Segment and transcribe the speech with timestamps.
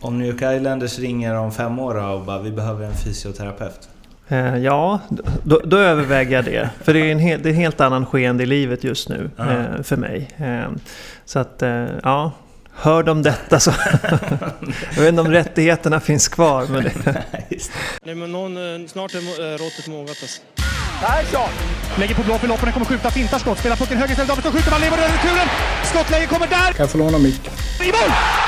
[0.00, 3.88] Om New York Islanders ringer om fem år och bara vi behöver en fysioterapeut.
[4.28, 5.00] Eh, ja,
[5.42, 6.70] då, då, överväger jag det.
[6.82, 9.30] För det är en, hel, det är en helt annan skeende i livet just nu
[9.38, 10.30] eh, för mig.
[10.36, 10.70] Eh,
[11.24, 12.32] så att, eh, ja.
[12.80, 13.70] Hör de detta så...
[14.94, 16.66] jag vet inte om rättigheterna finns kvar.
[16.70, 17.24] Men det...
[18.04, 20.42] Nej, men någon, snart är råttet mogat alltså.
[21.00, 21.50] Persson!
[21.98, 24.70] Lägger på blå för loppen, kommer skjuta, fintar skott, spelar pucken höger istället, Davidsson skjuter,
[24.70, 25.48] man lever över returen!
[25.84, 26.72] Skottläge kommer där!
[26.72, 27.52] Kan jag få låna micken?
[27.82, 28.47] I mål!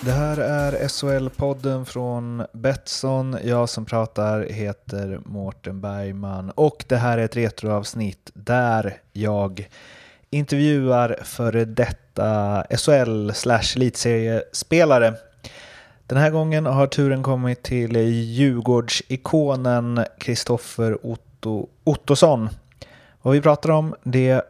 [0.00, 3.36] Det här är SHL-podden från Betsson.
[3.44, 9.68] Jag som pratar heter Mårten Bergman och det här är ett retroavsnitt där jag
[10.30, 15.14] intervjuar före detta SHL slash elitseriespelare.
[16.06, 22.48] Den här gången har turen kommit till Djurgårdsikonen Kristoffer Otto, Ottosson.
[23.22, 24.42] Vad vi pratar om det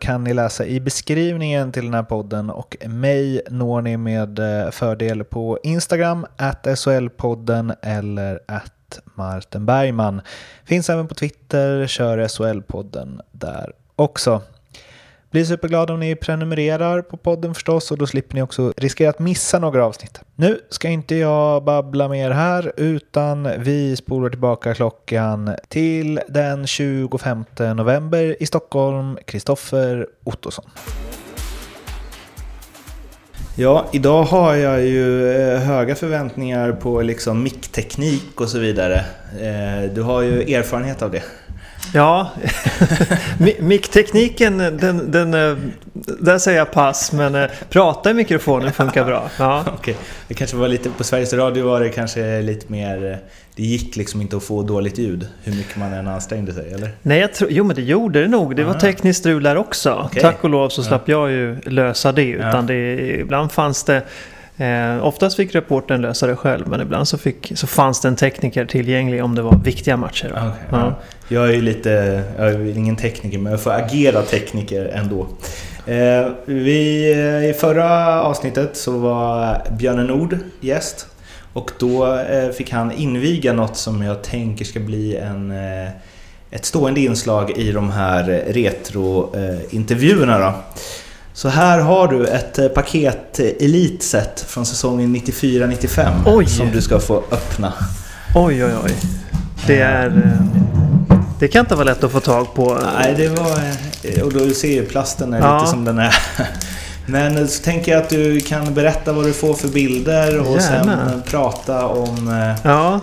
[0.00, 4.70] kan ni läsa i beskrivningen till den här podden och mig når ni med eh,
[4.70, 10.20] fördel på Instagram, at SHL-podden eller at Martin Bergman.
[10.64, 14.42] Finns även på Twitter, kör SHL-podden där också.
[15.30, 19.18] Bli superglad om ni prenumererar på podden förstås och då slipper ni också riskera att
[19.18, 20.20] missa några avsnitt.
[20.36, 27.44] Nu ska inte jag babbla mer här utan vi spolar tillbaka klockan till den 25
[27.76, 30.64] november i Stockholm, Kristoffer Ottosson.
[33.56, 39.04] Ja, idag har jag ju eh, höga förväntningar på liksom mickteknik och så vidare.
[39.40, 41.22] Eh, du har ju erfarenhet av det.
[41.94, 42.30] Ja,
[43.58, 45.56] micktekniken, den, den, eh,
[46.20, 49.30] där säger jag pass, men eh, prata i mikrofonen funkar bra.
[49.38, 49.64] Ja.
[49.78, 49.94] okay.
[50.28, 53.18] Det kanske var lite, på Sveriges Radio var det kanske lite mer, eh,
[53.56, 56.90] det gick liksom inte att få dåligt ljud hur mycket man än ansträngde sig, eller?
[57.02, 58.56] Nej, jag tror, jo men det gjorde det nog.
[58.56, 58.80] Det var Aha.
[58.80, 60.02] tekniskt strul där också.
[60.06, 60.22] Okay.
[60.22, 61.16] Tack och lov så slapp ja.
[61.16, 62.62] jag ju lösa det, utan ja.
[62.62, 64.02] det, ibland fanns det
[64.60, 68.16] Eh, oftast fick reportern lösa det själv men ibland så, fick, så fanns det en
[68.16, 70.26] tekniker tillgänglig om det var viktiga matcher.
[70.26, 70.94] Okay, ja.
[71.28, 75.26] Jag är ju lite, jag är ingen tekniker men jag får agera tekniker ändå.
[75.86, 81.06] Eh, vi, eh, I förra avsnittet så var Björne Nord gäst
[81.52, 85.88] och då eh, fick han inviga något som jag tänker ska bli en, eh,
[86.50, 90.38] ett stående inslag i de här retro-intervjuerna.
[90.38, 90.54] Då.
[91.40, 97.16] Så här har du ett eh, paket Elitset från säsongen 94-95 som du ska få
[97.30, 97.72] öppna.
[98.34, 98.94] Oj, oj, oj.
[99.66, 100.06] Det är...
[100.06, 102.78] Eh, det kan inte vara lätt att få tag på.
[102.98, 103.60] Nej, det var...
[104.02, 105.58] Eh, och då ser ju plasten är ja.
[105.58, 106.14] lite som den är.
[107.06, 111.08] Men så tänker jag att du kan berätta vad du får för bilder och Gärna.
[111.10, 112.52] sen prata om...
[112.64, 113.00] Ja.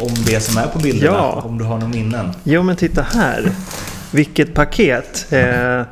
[0.00, 1.16] Om det som är på bilderna.
[1.16, 1.42] Ja.
[1.44, 2.32] Om du har några minnen.
[2.42, 3.52] Jo, men titta här.
[4.10, 5.26] Vilket paket.
[5.30, 5.82] Eh,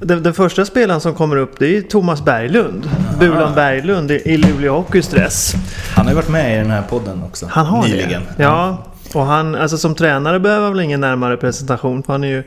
[0.00, 2.86] den, den, första spelaren som kommer upp det är Thomas Berglund.
[2.86, 3.18] Aha.
[3.18, 5.54] Bulan Berglund i Luleå Hockeys dress.
[5.96, 7.46] Han har ju varit med i den här podden också.
[7.50, 8.22] Han har nyligen.
[8.36, 8.42] det?
[8.42, 8.84] Ja.
[9.14, 12.02] Och han, alltså som tränare behöver väl ingen närmare presentation.
[12.02, 12.42] För han är ju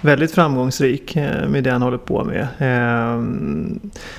[0.00, 2.48] väldigt framgångsrik eh, med det han håller på med.
[2.58, 3.22] Eh,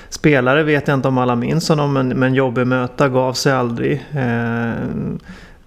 [0.08, 4.06] spelare vet jag inte om alla minns honom men, men jobbig möta gav sig aldrig.
[4.12, 4.72] Eh,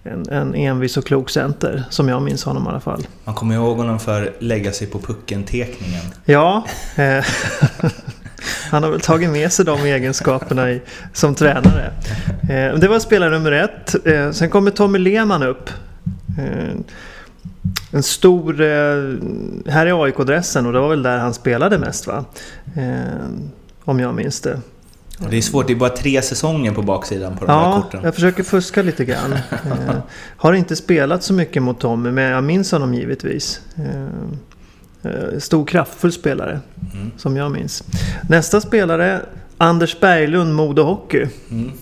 [0.04, 3.06] en, en envis och klok center, som jag minns honom i alla fall.
[3.24, 6.02] Man kommer ihåg honom för lägga sig på pucken-tekningen.
[6.24, 6.64] Ja.
[6.96, 7.24] Eh,
[8.70, 10.82] han har väl tagit med sig de egenskaperna i,
[11.12, 11.92] som tränare.
[12.42, 14.06] Eh, det var spelare nummer ett.
[14.06, 15.70] Eh, sen kommer Tommy Lehmann upp.
[16.38, 16.74] Eh,
[17.90, 18.60] en stor...
[18.60, 19.14] Eh,
[19.66, 22.24] här är AIK-dressen och det var väl där han spelade mest va?
[22.76, 23.28] Eh,
[23.84, 24.60] om jag minns det.
[25.30, 28.00] Det är svårt, det är bara tre säsonger på baksidan på de ja, här korten.
[28.02, 29.32] Ja, jag försöker fuska lite grann.
[29.50, 29.94] eh,
[30.36, 33.60] har inte spelat så mycket mot Tommy, men jag minns honom givetvis.
[33.76, 36.60] Eh, eh, stor kraftfull spelare,
[36.94, 37.10] mm.
[37.16, 37.84] som jag minns.
[38.28, 39.20] Nästa spelare,
[39.58, 41.26] Anders Berglund, Modo Hockey.
[41.50, 41.72] Mm.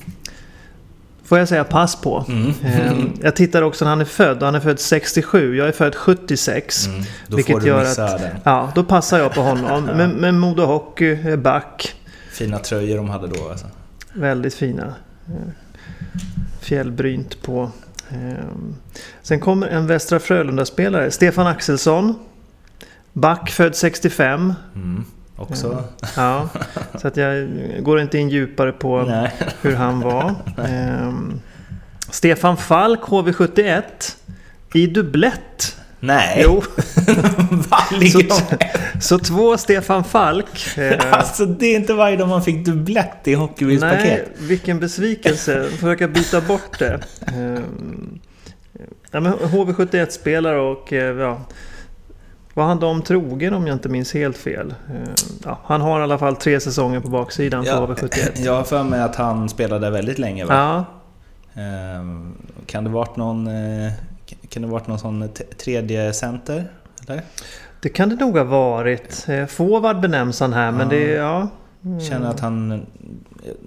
[1.31, 2.25] Får jag säga pass på.
[2.29, 2.53] Mm.
[2.65, 2.93] Eh,
[3.23, 4.43] jag tittar också när han är född.
[4.43, 6.87] Han är född 67, jag är född 76.
[6.87, 7.03] Mm.
[7.27, 8.31] Då vilket får du gör missa att, den.
[8.45, 9.65] Ja, då passar jag på honom.
[9.89, 9.95] ja.
[9.97, 11.95] Men, men Modo Hockey, back.
[12.41, 13.67] Fina tröjor de hade då alltså.
[14.13, 14.95] Väldigt fina.
[15.27, 15.53] Eh,
[16.61, 17.71] fjällbrynt på.
[18.11, 18.77] Ehm,
[19.23, 21.11] sen kommer en Västra Frölunda-spelare.
[21.11, 22.15] Stefan Axelsson.
[23.13, 24.55] Back född 65.
[24.75, 25.05] Mm,
[25.37, 25.85] också.
[26.17, 26.49] Ja,
[27.01, 27.49] så att jag
[27.81, 29.33] går inte in djupare på Nej.
[29.63, 30.35] hur han var.
[30.69, 31.41] Ehm,
[32.11, 33.83] Stefan Falk, HV71.
[34.75, 35.77] I dubblett.
[36.01, 36.41] Nej.
[36.45, 36.63] Jo.
[37.93, 38.57] Ligger Så,
[39.01, 40.77] så två Stefan Falk.
[40.79, 44.05] Eh, Alltså det är inte varje dag man fick dubblett i Hockeybildspaket.
[44.05, 45.69] nej, vilken besvikelse.
[45.71, 47.01] Försöka byta bort det.
[47.27, 47.63] Eh,
[49.11, 51.41] ja, men HV71-spelare och eh, ja,
[52.55, 54.75] var han dem trogen om jag inte minns helt fel.
[54.89, 55.11] Eh,
[55.45, 58.31] ja, han har i alla fall tre säsonger på baksidan på Ja, HV71.
[58.45, 60.55] jag har för mig att han spelade väldigt länge va?
[60.55, 60.85] Ja,
[61.63, 62.33] Ehm,
[62.67, 63.93] Kan det varit någon, eh,
[64.49, 66.65] kan det varit någon sån t- tredje center?
[67.09, 67.23] Eller?
[67.83, 69.27] det kan det nog ha varit.
[69.29, 70.87] Eh, Forward benämns han här, men Ja.
[70.97, 71.11] det...
[71.11, 71.49] Ja.
[72.09, 72.87] Känner att han...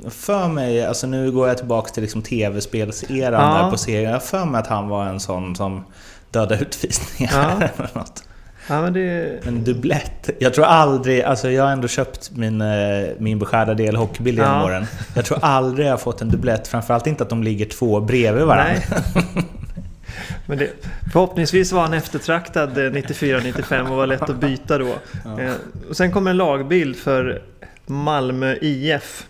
[0.10, 3.63] För mig, alltså nu går jag tillbaka till liksom tv-spelseran Ja.
[3.63, 4.12] där på serien.
[4.12, 5.83] Jag för mig att han var en sån som
[6.31, 7.68] dödade utvisningar Ja.
[7.77, 8.24] eller något.
[8.69, 9.39] Ja, men det...
[9.45, 10.30] Men dubblett.
[10.39, 12.68] Jag tror aldrig, alltså jag har ändå köpt min, eh,
[13.19, 14.65] min beskärda del hockeybild genom Ja.
[14.65, 14.86] åren.
[15.15, 16.68] Jag tror aldrig jag har fått en dubblett.
[16.68, 18.81] Framförallt inte att de ligger två bredvid varandra.
[20.45, 20.69] Men det,
[21.13, 24.95] förhoppningsvis var han eftertraktad eh, 94-95 och var lätt att byta då.
[25.39, 25.54] Eh,
[25.89, 27.42] och sen kommer en lagbild för
[27.86, 29.27] Malmö IF.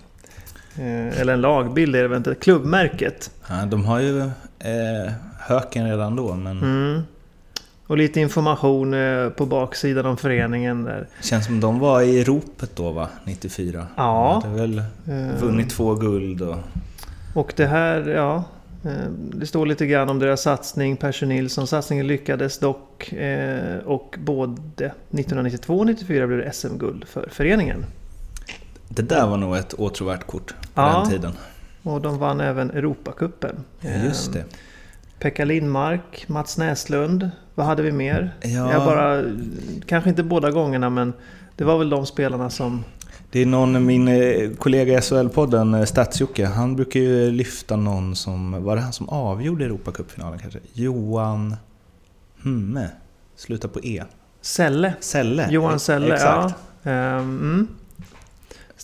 [0.77, 3.31] Eh, eller en lagbild är det väl inte, klubbmärket.
[3.49, 4.19] Ja, de har ju
[4.59, 7.01] eh, höken redan då, men Mm.
[7.87, 11.07] Och lite information eh, på baksidan om föreningen där.
[11.21, 13.07] känns som de var i ropet då va?
[13.23, 13.87] 94?
[13.97, 14.39] Ja.
[14.43, 16.55] De hade väl Eh, vunnit två guld och...
[17.33, 18.43] Och det här, ja.
[18.83, 18.91] Eh,
[19.33, 20.97] Det står lite grann om deras satsning.
[20.97, 21.67] Percy Nilsson.
[21.67, 23.13] Satsningen lyckades dock.
[23.13, 27.85] eh, Och både 1992 och 94 blev det SM-guld för föreningen.
[28.89, 30.99] Det där var nog ett åtråvärt kort på Ja.
[31.01, 31.31] den tiden.
[31.83, 33.55] Och de vann även Europacupen.
[34.05, 34.43] Just Eh, det.
[35.19, 37.29] Pekka Lindmark, Mats Näslund.
[37.55, 38.31] Vad hade vi mer?
[38.41, 38.71] Ja.
[38.71, 39.23] Jag bara,
[39.85, 41.13] kanske inte båda gångerna men
[41.55, 42.83] det var väl de spelarna som...
[43.33, 48.15] Det är någon, min eh, kollega i SHL-podden, eh, Stats-Jocke, han brukar ju lyfta någon
[48.15, 50.59] som, var det han som avgjorde Europacupfinalen kanske?
[50.73, 51.55] Johan
[52.41, 52.89] Humme,
[53.35, 54.03] slutar på E.
[54.41, 54.93] Selle.
[54.99, 55.47] Selle.
[55.51, 56.55] Johan Selle, Exakt.
[56.83, 56.91] ja.
[56.91, 57.67] Ehm, mm.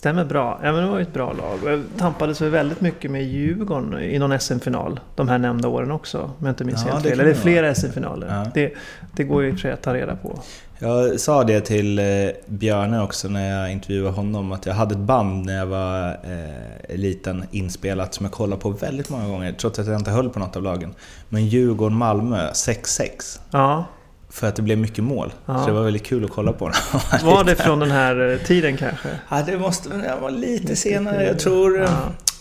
[0.00, 0.60] Stämmer bra.
[0.62, 1.72] Ja, men det var ju ett bra lag.
[1.72, 5.00] Jag tampades väl väldigt mycket med Djurgården i någon SM-final.
[5.16, 6.18] De här nämnda åren också.
[6.18, 7.20] Om jag inte minns Ja, helt fel.
[7.20, 8.26] Eller flera SM-finaler.
[8.26, 8.50] Ja.
[8.54, 8.74] Det,
[9.16, 10.40] det går ju för att ta reda på.
[10.78, 12.04] Jag sa det till eh,
[12.46, 16.96] Björne också när jag intervjuade honom, att jag hade ett band när jag var eh,
[16.96, 20.38] liten inspelat som jag kollade på väldigt många gånger, trots att jag inte höll på
[20.38, 20.94] något av lagen.
[21.28, 23.40] Men Djurgården-Malmö 6-6.
[23.50, 23.84] Ja,
[24.30, 25.32] För att det blev mycket mål.
[25.46, 25.58] Ja.
[25.60, 26.72] Så det var väldigt kul att kolla på.
[27.12, 29.08] jag var det från den här eh, tiden kanske?
[29.28, 31.24] Ja, det måste det var lite senare.
[31.24, 31.78] Jag tror...
[31.78, 31.88] Ja.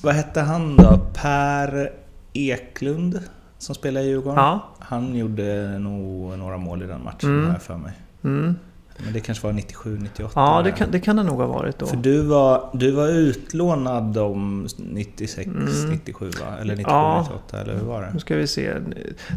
[0.02, 1.00] Vad hette han då?
[1.14, 1.92] Per
[2.34, 3.20] Eklund
[3.58, 4.38] som spelar i Djurgården.
[4.44, 4.70] Ja.
[4.80, 7.46] Han gjorde nog några mål i den matchen Mm.
[7.46, 7.92] har jag för mig.
[8.24, 8.56] Mm.
[9.04, 10.32] Men det kanske var 97, 98?
[10.36, 11.86] Ja, det kan, det kan det nog ha varit då.
[11.86, 15.66] För du var, du var utlånad om 96, Mm.
[15.92, 16.58] 97 va?
[16.62, 17.22] Eller 97, Ja.
[17.22, 18.10] 98 eller hur var det?
[18.14, 18.74] Nu ska vi se.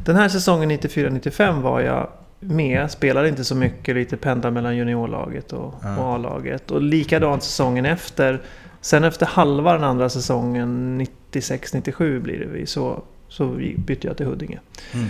[0.04, 2.08] Den här säsongen 94-95 var jag
[2.42, 2.90] med.
[2.90, 3.94] Spelade inte så mycket.
[3.94, 5.96] Lite pendla mellan juniorlaget och, Ja.
[5.98, 6.70] och A-laget.
[6.70, 8.40] Och likadant säsongen efter.
[8.80, 11.00] Sen efter halva den andra säsongen
[11.32, 12.66] 96-97 blir det vi.
[12.66, 13.46] Så, så
[13.76, 14.58] bytte jag till Huddinge.
[14.92, 15.06] Mm.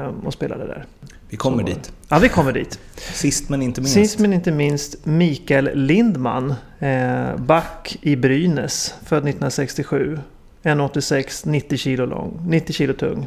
[0.00, 0.84] Eh, och spelade där.
[1.28, 1.92] Vi kommer Så- dit.
[2.08, 2.78] Ja, vi kommer dit.
[2.96, 3.94] Sist men inte minst.
[3.94, 6.54] Sist men inte minst Mikael Lindman.
[6.78, 8.94] Eh, back i Brynäs.
[9.04, 10.18] Född 1967.
[10.62, 12.40] 1,86, 90 kilo lång.
[12.48, 13.26] 90 kilo tung.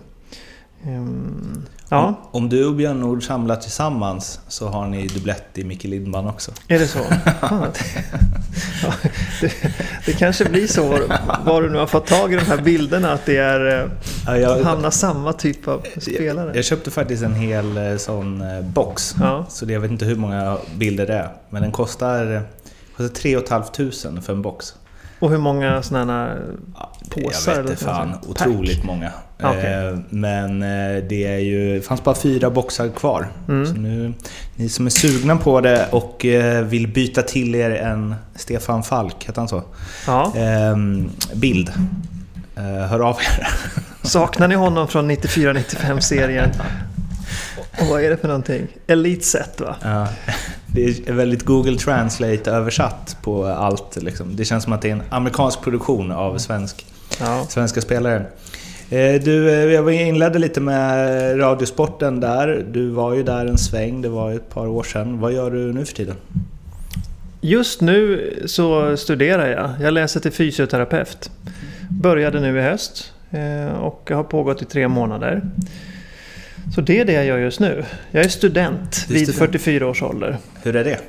[0.88, 5.84] Ehm, ja, Om, du och Björn Nord samlar tillsammans så har ni dubblett i Micke
[5.84, 6.52] Lindman också.
[6.68, 7.00] är det så?
[7.42, 7.68] Ja,
[9.42, 9.52] det,
[10.06, 10.88] det kanske blir så
[11.46, 13.90] var, du nu har fått tag i de här bilderna att det är eh,
[14.26, 16.52] Ja, jag, hamnar samma typ av spelare.
[16.56, 19.16] jag köpte faktiskt en hel eh, sån eh, box.
[19.20, 19.46] Ja.
[19.50, 21.30] Så det, jag vet inte hur många bilder det är.
[21.50, 22.44] Men den kostar,
[22.98, 24.74] kostar 3 500 för en box.
[25.20, 26.36] Och hur många sådana
[26.76, 28.12] Ja, Påsar Jag vet inte fan.
[28.12, 28.30] Pack?
[28.30, 29.12] Otroligt många.
[29.44, 29.74] Okej.
[29.74, 33.28] Eh, Men eh, det är ju, fanns bara fyra boxar kvar.
[33.48, 33.66] Mm.
[33.66, 34.14] Så nu,
[34.56, 39.24] ni som är sugna på det och eh, vill byta till er en Stefan Falk,
[39.28, 39.64] heter han så?
[40.08, 40.34] Ja.
[40.36, 41.72] Ehm, bild.
[42.56, 43.48] Eh, hör av er.
[44.08, 46.50] Saknar ni honom från 94-95 serien?
[47.82, 48.68] Och vad är det för någonting?
[48.88, 49.76] Elite set va?
[49.84, 50.08] Ja,
[50.76, 53.98] det är väldigt Google Translate översatt på allt.
[54.02, 54.36] Liksom.
[54.36, 56.86] Det känns som att det är en amerikansk produktion av svensk,
[57.20, 57.46] Ja.
[57.50, 58.26] svenska spelare.
[58.90, 62.66] Eh, Du, eh, jag inledde lite med Radiosporten där.
[62.72, 65.20] Du var ju där en sväng, det var ju ett par år sedan.
[65.20, 66.16] Vad gör du nu för tiden?
[67.42, 69.70] Just nu så studerar jag.
[69.82, 71.32] Jag läser till fysioterapeut.
[71.90, 75.42] Började nu i höst eh, och har pågått i tre månader.
[76.74, 77.84] Så det är det jag gör just nu.
[78.12, 79.52] Jag är student är vid student.
[79.52, 80.38] 44 års ålder.
[80.64, 81.00] Hur är det?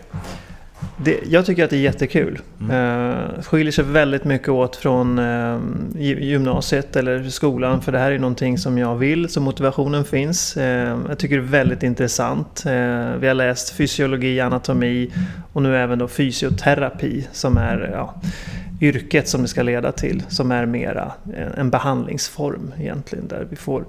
[1.05, 2.39] Det, jag tycker att det är jättekul.
[2.61, 2.77] Mm.
[2.77, 5.61] Uh, skiljer sig väldigt mycket åt från uh,
[5.99, 7.83] gymnasiet eller skolan.
[7.83, 10.57] För det här är någonting som jag vill, så motivationen finns.
[10.57, 10.65] Uh,
[11.09, 12.63] jag tycker det är väldigt intressant.
[13.19, 15.11] vi har läst fysiologi, anatomi
[15.53, 18.15] och nu även då fysioterapi som är ja,
[18.81, 20.23] yrket som det ska leda till.
[20.29, 21.13] Som är mera
[21.57, 23.29] en behandlingsform egentligen.
[23.29, 23.85] Där vi får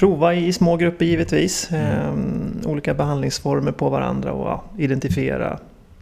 [0.00, 1.70] prova i små grupper givetvis.
[1.70, 2.60] Mm.
[2.64, 5.58] olika behandlingsformer på varandra och ja, identifiera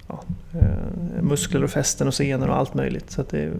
[0.08, 0.22] ja,
[0.54, 3.10] eh, muskler och fästen och senor och allt möjligt.
[3.10, 3.52] Så det är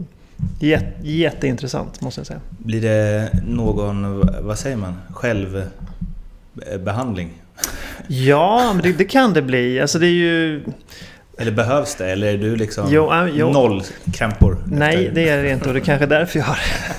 [0.61, 2.41] jätte, jätteintressant måste jag säga.
[2.49, 7.31] Blir det någon, vad säger man, självbehandling?
[8.07, 9.81] Ja, men det, det, kan det bli.
[9.81, 10.63] Alltså det är ju...
[11.41, 12.11] Eller behövs det?
[12.11, 13.53] Eller är du liksom jo, äh, jo.
[13.53, 14.57] noll krämpor?
[14.67, 15.69] Nej, det är det inte.
[15.69, 16.59] Och det är kanske därför jag, har,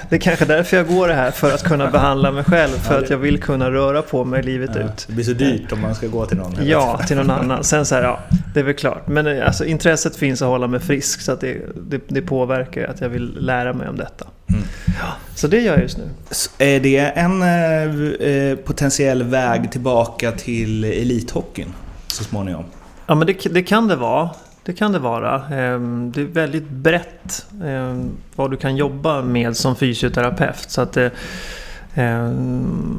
[0.10, 1.31] det är kanske därför jag går det här.
[1.31, 2.72] För att kunna behandla mig själv.
[2.72, 5.05] För att jag vill kunna röra på mig livet ja, ut.
[5.08, 6.55] Det blir så dyrt om man ska gå till någon.
[6.63, 7.63] Ja, till någon annan.
[7.63, 8.19] Sen så här, ja,
[8.53, 9.08] det är väl klart.
[9.08, 11.22] Men eh, alltså, intresset finns att hålla mig frisk.
[11.22, 14.27] Så att det, det, det påverkar att jag vill lära mig om detta.
[14.50, 14.62] Mm.
[14.86, 16.03] Ja, så det gör jag just nu.
[16.31, 21.74] Så är det en eh, potentiell väg tillbaka till elithockeyn
[22.08, 22.65] så småningom?
[23.09, 24.29] Ja men det, det, kan det vara.
[24.63, 25.47] Det kan det vara.
[25.55, 30.69] Ehm, det är väldigt brett ehm, vad du kan jobba med som fysioterapeut.
[30.69, 31.11] Så att det,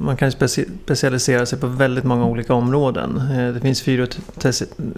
[0.01, 3.17] man kan specialisera sig på väldigt många olika områden.
[3.17, 3.83] Eh, det finns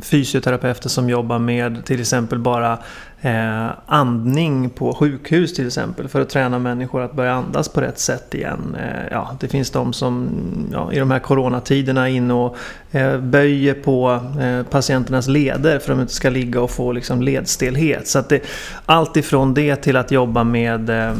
[0.02, 2.78] fysioterapeuter som jobbar med till exempel bara
[3.22, 7.98] eh, andning på sjukhus till exempel för att träna människor att börja andas på rätt
[7.98, 8.76] sätt igen.
[8.80, 10.28] Eh, ja, det finns de som
[10.72, 12.56] ja, i de här coronatiderna är inne och
[12.90, 17.22] eh, böjer på eh, patienternas leder för att de inte ska ligga och få liksom,
[17.22, 18.08] ledstelhet.
[18.08, 18.42] Så att det,
[18.86, 21.14] allt ifrån det till att jobba med eh,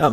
[0.00, 0.12] ja,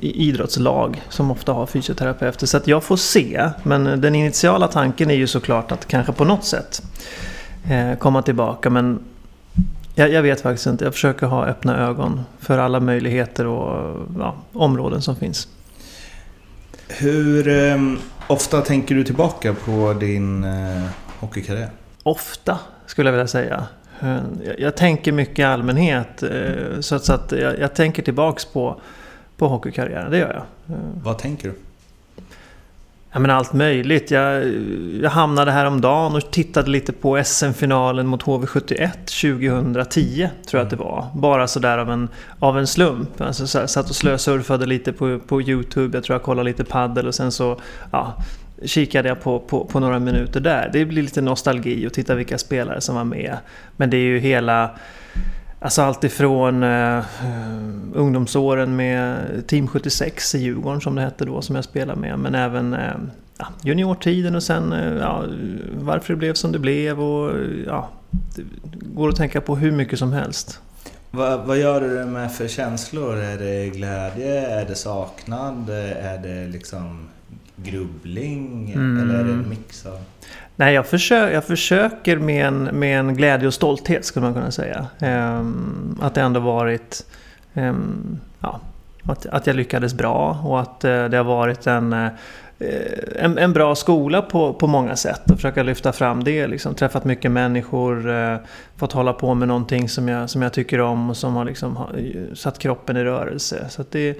[0.00, 2.46] idrottslag som ofta har fysioterapeuter.
[2.46, 6.24] Så att jag får se, men den initiala tanken är ju såklart att kanske på
[6.24, 6.82] något sätt
[7.70, 8.70] eh, komma tillbaka.
[8.70, 9.00] Men
[9.94, 10.84] jag, jag, vet faktiskt inte.
[10.84, 15.48] Jag försöker ha öppna ögon för alla möjligheter och ja, områden som finns.
[16.88, 17.76] Hur eh,
[18.26, 20.82] ofta tänker du tillbaka på din eh,
[21.20, 21.70] hockeykarriär?
[22.02, 23.66] Ofta, skulle jag vilja säga.
[24.00, 26.22] Eh, jag, jag tänker mycket i allmänhet.
[26.22, 28.80] Eh, så att, så att jag, jag, tänker tillbaks på,
[29.36, 30.32] på hockeykarriären, det gör
[30.66, 30.76] jag.
[30.76, 30.82] Eh.
[31.02, 31.54] Vad tänker du?
[33.14, 34.10] Ja, men allt möjligt.
[34.10, 34.44] Jag,
[35.02, 38.90] jag hamnade häromdagen och tittade lite på SM-finalen mot HV71
[39.52, 41.06] 2010, tror jag att det var.
[41.14, 43.20] Bara sådär av en, av en slump.
[43.20, 46.64] Alltså, så här, satt och slösurfade lite på, på YouTube, jag tror jag kollade lite
[46.64, 48.14] paddel och sen så ja,
[48.64, 50.70] kikade jag på, på, på några minuter där.
[50.72, 53.36] Det blir lite nostalgi och titta vilka spelare som var med.
[53.76, 54.70] Men det är ju hela
[55.64, 57.04] Alltså alltifrån uh,
[57.94, 59.16] ungdomsåren med
[59.46, 62.18] Team 76 i Djurgården som det hette då som jag spelade med.
[62.18, 62.76] Men även
[63.38, 65.24] ja, juniortiden och sen uh, ja,
[65.74, 67.00] varför det blev som det blev.
[67.00, 67.32] Och,
[67.66, 68.42] ja, det
[68.94, 70.60] går att tänka på hur mycket som helst.
[71.10, 73.16] Vad, vad gör du med för känslor?
[73.16, 74.46] Är det glädje?
[74.46, 75.70] Är det saknad?
[75.70, 77.08] Är det liksom
[77.56, 78.72] grubbling?
[78.72, 79.02] Mm.
[79.02, 79.98] Eller är det en mix av...
[80.56, 84.50] Nej, jag, försöker, jag försöker med en, med en glädje och stolthet skulle man kunna
[84.50, 84.86] säga.
[85.00, 87.06] Um, att det ändå varit...
[87.54, 88.60] Um, ja,
[89.02, 92.08] att, att jag lyckades bra och att uh, det har varit en, uh,
[93.16, 95.30] en, en, bra skola på, på många sätt.
[95.30, 96.46] Och försöka lyfta fram det.
[96.46, 96.74] Liksom.
[96.74, 98.36] Träffat mycket människor, uh,
[98.76, 101.78] fått hålla på med någonting som jag, som jag tycker om och som har liksom,
[102.34, 103.66] satt kroppen i rörelse.
[103.68, 104.18] Så det,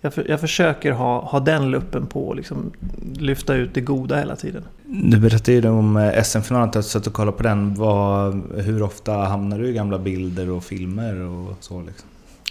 [0.00, 2.72] jag, för, jag försöker ha, ha den luppen på och liksom
[3.18, 4.64] lyfta ut det goda hela tiden.
[4.90, 7.74] Du berättade ju om eh, SM-finalen, att du satt och kollade på den.
[7.74, 11.80] Vad, hur ofta hamnar du i gamla bilder och filmer och så?
[11.80, 12.08] Liksom?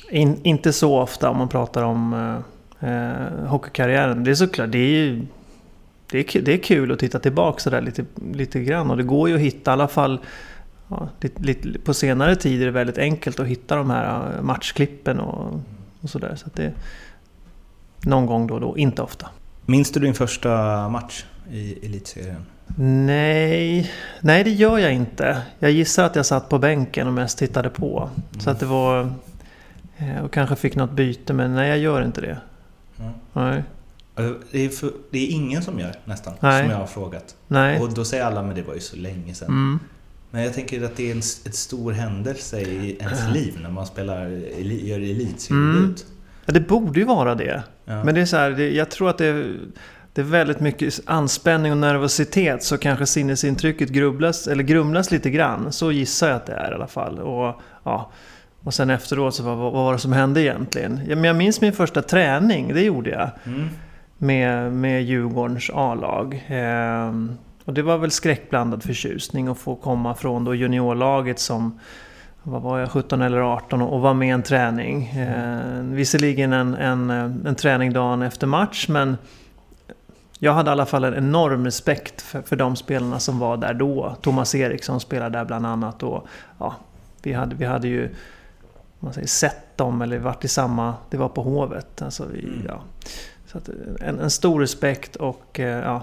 [0.10, 2.14] In, inte så ofta om man pratar om
[2.80, 4.24] eh, eh hockeykarriären.
[4.24, 5.26] Det är såklart, det är ju
[6.12, 8.92] det är, det är kul att titta tillbaka sådär lite, lite grann.
[8.92, 10.20] Och det går ju att hitta i alla fall
[10.88, 14.42] ja, lite, lite, på senare tid är det väldigt enkelt att hitta de här eh,
[14.42, 15.62] matchklippen och,
[16.02, 16.36] och sådär.
[16.36, 16.72] Så, så
[18.10, 19.30] någon gång då och då, inte ofta.
[19.66, 22.46] Minns du din första match i Elitserien?
[22.78, 25.42] Nej, nej det gör jag inte.
[25.60, 28.00] Jag gissar att jag satt på bänken och mest tittade på.
[28.00, 28.40] Mm.
[28.40, 29.14] Så att det var...
[29.98, 32.38] Eh, och kanske fick något byte, men nej jag gör inte det.
[33.00, 33.12] Mm.
[33.34, 33.64] Nej.
[34.16, 36.64] Alltså, det är, för, det är ingen som gör nästan, nej.
[36.64, 37.36] som jag har frågat.
[37.48, 37.80] Nej.
[37.80, 39.48] Och då säger alla, men det var ju så länge sedan.
[39.48, 39.80] Mm.
[40.32, 43.86] Men jag tänker att det är en ett stor händelse i ens liv när man
[43.86, 46.06] spelar, gör elitseriedebut.
[46.06, 46.18] Mm.
[46.46, 47.64] Ja, det borde ju vara det.
[47.86, 48.04] Ja.
[48.04, 49.56] Men det är så här, det, jag tror att det,
[50.18, 55.72] det är väldigt mycket anspänning och nervositet så kanske sinnesintrycket grubblas, eller grumlas lite grann.
[55.72, 57.20] Så gissar jag att det är i alla fall.
[57.20, 58.12] Och, ja,
[58.64, 61.00] och sen efteråt så vad, vad var det som hände egentligen?
[61.08, 63.30] Ja, men jag minns min första träning, det gjorde jag.
[63.46, 63.70] Mm.
[64.18, 66.46] Med, med Djurgårdens A-lag.
[66.48, 67.14] Eh,
[67.66, 71.80] och det var väl skräckblandad förtjusning att få komma från då juniorlaget som
[72.44, 75.08] vad var jag, 17 eller 18 och vara med i en träning.
[75.08, 77.10] Eh, visserligen en, en,
[77.46, 79.18] en träning dagen efter match men
[80.40, 83.74] jag hade i alla fall en enorm respekt för, för de spelarna som var där
[83.74, 84.16] då.
[84.22, 86.04] Thomas Eriksson spelade där bland annat.
[86.04, 86.28] Och,
[86.60, 86.76] ja,
[87.22, 88.10] vi, hade, vi hade ju
[89.00, 90.96] man säger, sett dem eller varit i samma...
[91.10, 92.02] Det var på Hovet.
[92.02, 92.66] Alltså vi, mm.
[92.68, 92.82] ja.
[93.46, 93.70] Så att,
[94.02, 96.02] en, en stor respekt och eh, ja,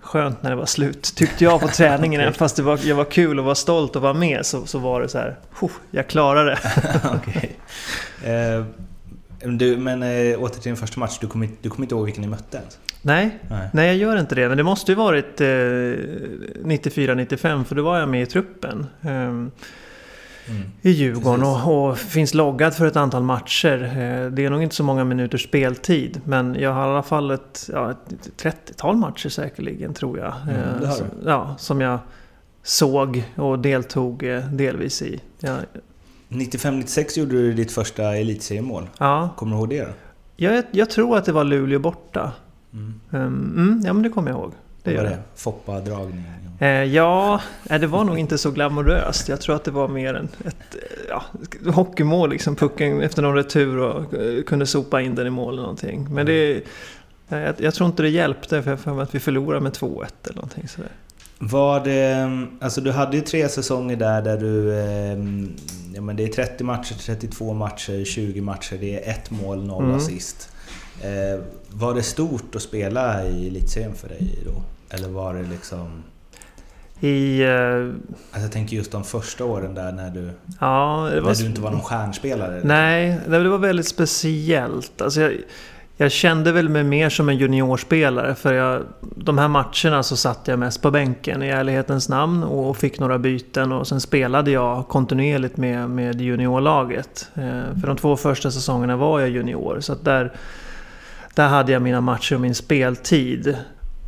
[0.00, 1.02] skönt när det var slut.
[1.16, 2.20] Tyckte jag på träningen.
[2.20, 2.32] okay.
[2.32, 5.00] Fast det var, jag var kul och var stolt att vara med så, så var
[5.00, 5.38] det så här...
[5.90, 6.58] Jag klarade det.
[7.16, 7.50] okay.
[8.32, 8.64] eh,
[9.44, 11.18] du, men eh, åter till din första match.
[11.20, 12.78] Du kommer, du kommer inte ihåg vilken ni mötte ens?
[13.02, 13.86] Nej, nej, nej.
[13.86, 14.48] jag gör inte det.
[14.48, 18.86] Men det måste ju varit eh, 94-95 för då var jag med i truppen.
[19.02, 19.62] Eh,
[20.48, 20.62] Mm.
[20.82, 23.84] i Djurgården och, och, finns loggad för ett antal matcher.
[23.84, 27.30] Eh, det är nog inte så många minuters speltid men jag har i alla fall
[27.30, 30.34] ett, ja, ett 30-tal matcher säkerligen tror jag.
[30.48, 31.98] Mm, som, ja, som jag
[32.62, 35.20] såg och deltog eh, delvis i.
[35.40, 35.56] Ja.
[36.32, 38.88] 95-96 gjorde du ditt första elitseriemål.
[38.98, 39.30] Ja.
[39.36, 39.88] Kommer du ihåg det?
[40.36, 42.32] Jag, jag tror att det var Luleå borta.
[42.72, 43.00] Mm.
[43.10, 44.52] Um, ja men det kommer jag ihåg.
[44.82, 45.18] Det var det?
[45.36, 46.24] Foppa-dragning?
[46.58, 49.28] Eh, ja, det var nog inte så glamoröst.
[49.28, 50.76] Jag tror att det var mer en, ett
[51.08, 51.22] ja,
[51.72, 52.30] hockeymål.
[52.30, 56.06] Liksom, pucken efter någon retur och eh, kunde sopa in den i mål eller någonting.
[56.10, 56.62] Men det,
[57.28, 60.68] jag, jag tror inte det hjälpte för, för att vi förlorade med 2-1 eller någonting
[60.68, 60.90] sådär.
[61.38, 64.74] Var det, alltså du hade ju tre säsonger där där du...
[64.78, 65.18] Eh,
[65.94, 69.84] ja men det är 30 matcher, 32 matcher, 20 matcher, det är ett mål, noll
[69.84, 69.96] mm.
[69.96, 70.50] assist.
[71.02, 74.62] Eh, var det stort att spela i elitserien för dig då?
[74.96, 76.02] Eller var det liksom...
[77.00, 77.44] I...
[77.44, 77.94] Uh...
[78.30, 80.30] Alltså jag tänker just de första åren där när du...
[80.60, 81.28] Ja, det var...
[81.28, 82.60] När du inte var någon stjärnspelare?
[82.64, 85.02] Nej, det var väldigt speciellt.
[85.02, 85.32] Alltså jag,
[86.02, 90.48] jag kände väl mig mer som en juniorspelare för jag, de här matcherna så satt
[90.48, 94.88] jag mest på bänken i ärlighetens namn och fick några byten och sen spelade jag
[94.88, 97.28] kontinuerligt med, med juniorlaget.
[97.34, 100.32] Eh, för de två första säsongerna var jag junior så att där,
[101.34, 103.56] där hade jag mina matcher och min speltid.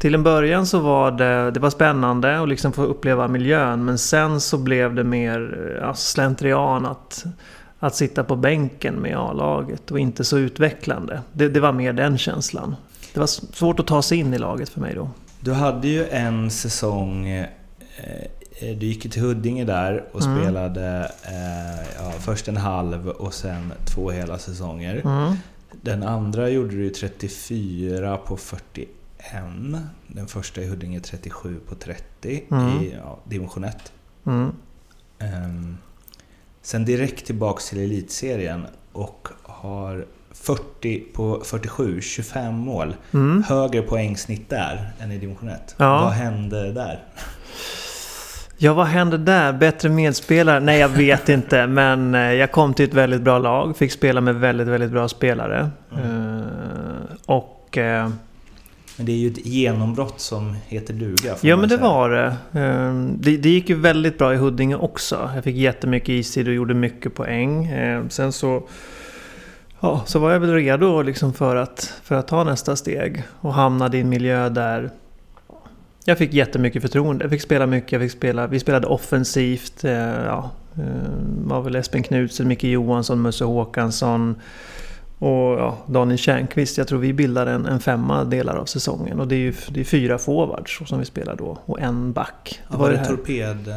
[0.00, 3.98] Till en början så var det, det var spännande att liksom få uppleva miljön men
[3.98, 7.24] sen så blev det mer alltså slentrian att,
[7.78, 11.21] att sitta på bänken med A-laget och inte så utvecklande.
[11.32, 12.76] Det, det var mer den känslan.
[13.15, 15.10] Det var svårt att ta sig in i laget för mig då.
[15.41, 17.47] Du hade ju en säsong eh,
[18.58, 20.39] du gick till Huddinge där och mm.
[20.39, 25.00] spelade eh, ja, först en halv och sen två hela säsonger.
[25.04, 25.34] Mm.
[25.82, 28.89] Den andra gjorde du 34 på 41
[29.32, 29.87] en.
[30.06, 32.82] Den första i Huddinge 37 på 30 mm.
[32.82, 33.93] i ja, division 1.
[34.26, 34.52] Mm.
[35.19, 35.78] Um,
[36.64, 42.96] sen direkt tillbaks till elitserien och har 40 på 47, 25 mål.
[43.12, 43.42] Mm.
[43.48, 45.74] Högre poängsnitt där än i division 1.
[45.78, 46.00] Ja.
[46.00, 47.02] Vad hände där?
[48.58, 49.52] Ja, vad hände där?
[49.52, 50.60] Bättre medspelare?
[50.60, 51.66] Nej, jag vet inte.
[51.66, 53.76] Men eh, jag kom till ett väldigt bra lag.
[53.76, 55.70] Fick spela med väldigt, väldigt bra spelare.
[55.92, 56.42] Uh,
[57.26, 57.78] och...
[58.97, 61.37] Men det är ju ett genombrott som heter duga.
[61.41, 61.89] Ja, men det säga.
[61.89, 62.37] var det.
[62.61, 63.37] Ehm, det.
[63.37, 63.49] det.
[63.49, 65.30] gick ju väldigt bra i Huddinge också.
[65.35, 67.67] Jag fick jättemycket istid och gjorde mycket poäng.
[67.67, 68.63] Ehm, sen så...
[69.80, 73.23] Ja, så var jag väl redo liksom för, att, för att ta nästa steg.
[73.41, 74.91] Och hamnade i en miljö där
[76.04, 77.25] jag fick jättemycket förtroende.
[77.25, 77.93] Jag fick spela mycket.
[77.93, 79.85] Jag fick spela, vi spelade offensivt.
[79.85, 79.93] Eh,
[80.25, 84.35] ja, ehm, var väl Espen Knutsen, Micke Johansson, Musse Håkansson.
[85.25, 89.21] Och ja, Daniel Tjärnqvist, jag tror vi bildade en, en femma delar av säsongen.
[89.21, 91.58] Och det är ju det är fyra forwards som vi spelar då.
[91.67, 92.60] Och en back.
[92.71, 93.75] Det var, var det, det torped?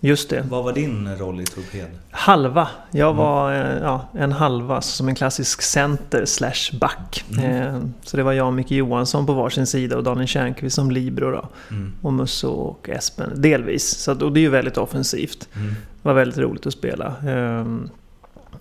[0.00, 0.46] Just det.
[0.50, 1.86] Vad var din roll i torped?
[2.10, 2.68] Halva.
[2.90, 3.16] Jag mm.
[3.16, 7.24] var eh, ja, en halva, som en klassisk center slash back.
[7.30, 7.44] Mm.
[7.44, 10.90] Eh, så det var jag och Micke Johansson på varsin sida och Daniel Tjärnqvist som
[10.90, 11.48] libero då.
[11.70, 11.92] Mm.
[12.02, 13.88] Och Musso och Espen delvis.
[13.88, 15.48] Så, och det är ju väldigt offensivt.
[15.56, 15.68] Mm.
[15.68, 17.14] Det var väldigt roligt att spela.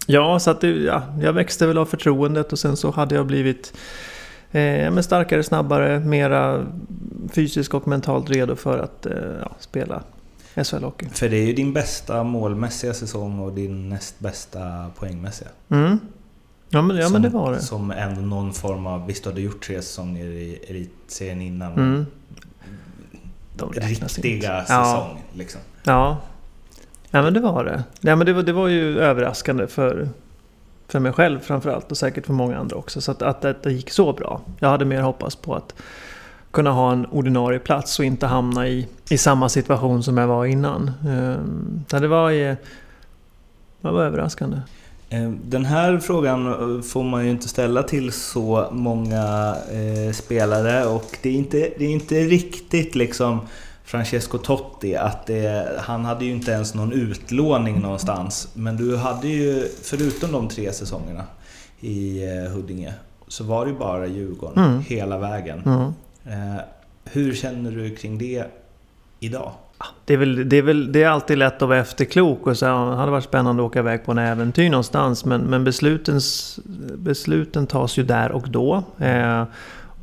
[0.07, 3.25] Ja, så att det, ja, jag växte väl av förtroendet och sen så hade jag
[3.25, 3.73] blivit
[4.51, 6.65] eh, starkare, snabbare, mera
[7.31, 10.03] fysiskt och mentalt redo för att eh, ja, spela
[10.55, 11.09] SHL-hockey.
[11.13, 15.49] För det är ju din bästa målmässiga säsong och din näst bästa poängmässiga.
[15.69, 15.99] Mm.
[16.69, 17.59] Ja, men, ja som, men det var det.
[17.59, 19.07] Som ändå någon form av...
[19.07, 21.73] Visst, du hade gjort tre säsonger i elitserien innan.
[21.73, 22.05] Mm.
[23.55, 25.17] De riktiga säsong ja.
[25.33, 25.62] liksom.
[25.83, 26.17] Ja,
[27.12, 27.84] Ja men det var det.
[28.02, 30.10] Ja, men det, var, det var ju överraskande för,
[30.88, 33.02] för mig själv framförallt och säkert för många andra också.
[33.02, 34.41] Så att, att, att det gick så bra.
[34.60, 35.74] Jag hade mer hoppats på att
[36.52, 40.45] kunna ha en ordinarie plats och inte hamna i, i samma situation som jag var
[40.45, 40.91] innan.
[41.08, 42.58] Ehm, så det var, det
[43.82, 44.58] var överraskande.
[45.10, 50.86] Ehm, den här frågan eh, får man ju inte ställa till så många eh, spelare
[50.86, 53.39] och det är inte, det är inte riktigt liksom
[53.89, 58.47] Francesco Totti att det, han hade ju inte ens någon utlåning någonstans.
[58.54, 61.23] Men du hade ju, förutom de tre säsongerna
[61.80, 62.93] i eh, Huddinge,
[63.28, 64.82] så var det ju bara Djurgården Mm.
[64.82, 65.62] hela vägen.
[65.65, 65.93] Mm.
[66.25, 66.62] Eh,
[67.04, 68.43] hur känner du kring det
[69.19, 69.52] idag?
[70.06, 72.75] Det är, väl, det, är väl, det är alltid lätt att vara efterklok och säga
[72.75, 75.25] att det hade varit spännande att åka iväg på en äventyr någonstans.
[75.25, 75.63] Men, men
[76.97, 78.84] besluten tas ju där och då.
[78.97, 79.43] Eh,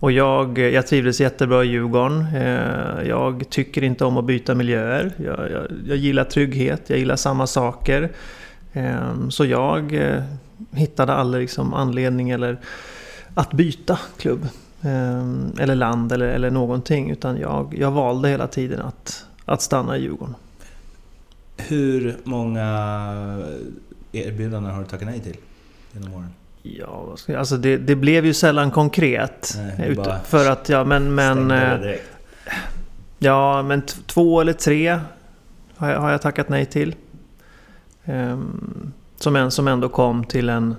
[0.01, 2.27] och jag, jag trivdes jättebra i Djurgården.
[2.35, 5.13] Eh, jag tycker inte om att byta miljöer.
[5.17, 8.11] Jag, jag, jag gillar trygghet, jag gillar samma saker.
[8.73, 10.23] Ehm, så jag eh,
[10.73, 12.59] hittade aldrig liksom anledning eller
[13.35, 14.49] att byta klubb.
[14.83, 17.11] Ehm, eller land eller, eller någonting.
[17.11, 20.35] Utan jag, jag valde hela tiden att, att stanna i Djurgården.
[21.57, 22.63] Hur många
[24.13, 25.37] erbjudanden har du tackat nej till
[25.93, 26.31] genom åren?
[26.79, 29.55] Ja, vad ska jag- alltså det, det blev ju sällan konkret.
[29.79, 31.95] Nej, Ut- för att, ja men, men, eh,
[33.19, 35.01] ja, men två eller tre
[35.77, 36.95] har jag, har jag tackat nej till.
[38.05, 40.77] Ehm, som, en, som ändå kom till en,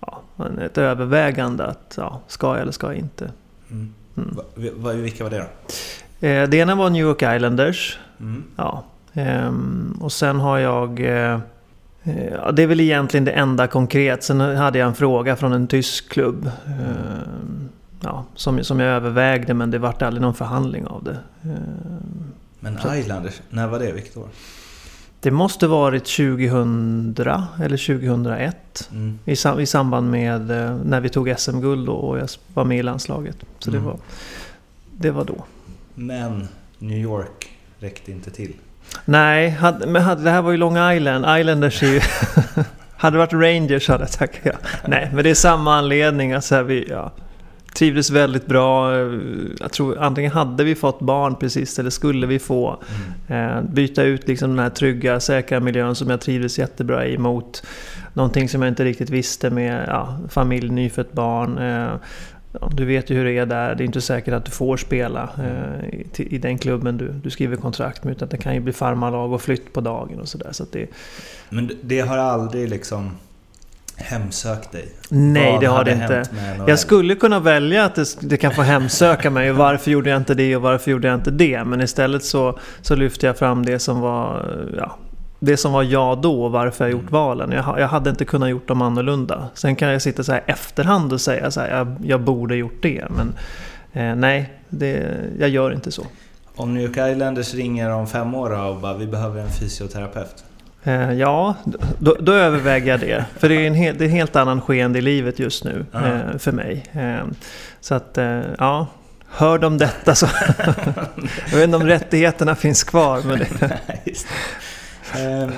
[0.00, 0.22] ja,
[0.60, 3.30] ett övervägande att ja, ska jag eller ska jag inte.
[3.70, 3.94] Mm.
[4.16, 4.36] Mm.
[4.36, 6.26] Va- va- vilka var det då?
[6.26, 7.98] Eh, det ena var New York Islanders.
[8.20, 8.42] Mm.
[8.56, 8.84] Ja.
[9.12, 11.00] Ehm, och sen har jag...
[11.00, 11.38] Eh,
[12.32, 14.22] ja, det är väl egentligen det enda konkret.
[14.22, 16.50] Sen hade jag en fråga från en tysk klubb.
[16.66, 17.68] ehm,
[18.00, 21.18] ja, som, som jag övervägde men det vart aldrig någon förhandling av det.
[21.42, 22.24] Ehm,
[22.60, 23.92] Men Islanders, när var det?
[23.92, 24.28] Vilket år?
[25.22, 27.14] det måste varit 2000
[27.62, 28.88] eller 2001.
[28.92, 29.18] Mm.
[29.24, 32.82] I, sam, I samband med eh, när vi tog SM-guld och jag var med i
[32.82, 33.36] landslaget.
[33.58, 33.82] Så Mm.
[33.82, 33.98] det, var,
[34.98, 35.44] det var då.
[35.94, 38.54] Men New York räckte inte till.
[39.04, 41.40] Nej, men hade, det här var ju Long Island.
[41.40, 42.00] Islanders är ju...
[42.96, 44.52] hade det varit Rangers hade jag tackat ja.
[44.86, 46.32] Nej, men det är samma anledning.
[46.32, 47.12] Alltså, vi ja,
[47.74, 48.96] trivdes väldigt bra.
[49.60, 52.82] Jag tror antingen hade vi fått barn precis eller skulle vi få.
[53.28, 57.62] Eh, byta ut liksom den här trygga, säkra miljön som jag trivdes jättebra i mot
[58.14, 61.58] någonting som jag inte riktigt visste med ja, familj, nyfött barn.
[61.58, 61.94] Eh,
[62.52, 63.74] ja, du vet ju hur det är där.
[63.74, 65.88] Det är inte säkert att du får spela eh,
[66.20, 68.12] i, i den klubben du, du skriver kontrakt med.
[68.12, 70.52] Utan det kan ju bli farmarlag och flytt på dagen och sådär.
[70.52, 70.86] Så det,
[71.48, 73.10] Men det har aldrig liksom
[73.96, 74.88] hemsökt dig?
[75.08, 76.24] nej, Vad det har det inte.
[76.66, 79.52] Jag skulle kunna välja att det, det kan få hemsöka mig.
[79.52, 81.64] Varför gjorde jag inte det och varför gjorde jag inte det?
[81.64, 84.96] Men istället så, så lyfte jag fram det som var ja,
[85.40, 87.52] det som var jag då och varför jag gjort valen.
[87.52, 89.48] Jag, jag hade inte kunnat gjort dem annorlunda.
[89.54, 92.82] Sen kan jag sitta så här efterhand och säga så här, jag, jag borde gjort
[92.82, 93.04] det.
[93.10, 93.34] Men
[93.92, 96.06] eh, nej, det, jag gör inte så.
[96.56, 100.44] Om New York Islanders ringer om fem år och bara vi behöver en fysioterapeut.
[100.82, 101.54] Eh, ja,
[101.98, 103.24] då, då överväger jag det.
[103.38, 105.84] För det är en, hel, det är en helt annan skeende i livet just nu
[105.94, 106.84] eh, för mig.
[106.92, 107.26] Eh,
[107.80, 108.86] så att, eh, ja.
[109.32, 110.26] Hör de detta så...
[111.50, 113.22] jag vet inte om rättigheterna finns kvar.
[113.26, 113.78] Men det,
[115.18, 115.50] Ehm,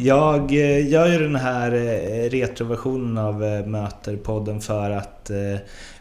[0.00, 5.30] jag eh, gör ju den här eh, retroversionen av eh, Möterpodden för att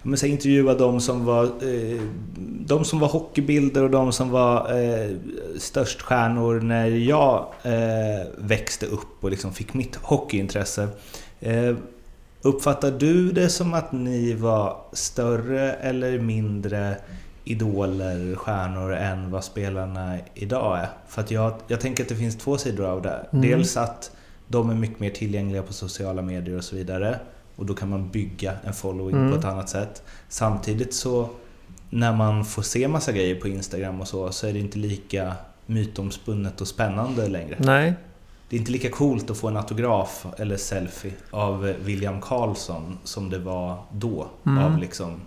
[0.02, 1.50] men, så här, intervjua de som var
[2.66, 4.72] de som var hockeybilder och de som var
[5.60, 7.46] störst stjärnor när jag
[8.38, 10.88] växte upp och liksom fick mitt hockeyintresse.
[11.40, 11.78] Ehm,
[12.42, 16.98] uppfattar du det som att ni var större eller mindre
[17.52, 20.88] idoler, stjärnor än vad spelarna idag är?
[21.08, 23.26] För att jag, jag tänker att det finns två sidor av det.
[23.32, 23.42] Mm.
[23.50, 24.12] Dels att
[24.48, 27.20] de är mycket mer tillgängliga på sociala medier och så vidare.
[27.56, 29.32] Och då kan man bygga en following Mm.
[29.32, 30.04] på ett annat sätt.
[30.30, 31.30] Samtidigt så
[31.90, 35.34] när man får se massa grejer på Instagram och så, så är det inte lika
[35.66, 37.56] mytomspunnet och spännande längre.
[37.60, 37.94] nej,
[38.50, 43.30] Det är inte lika coolt att få en autograf eller selfie av William Karlsson som
[43.30, 44.64] det var då Mm.
[44.64, 45.22] av liksom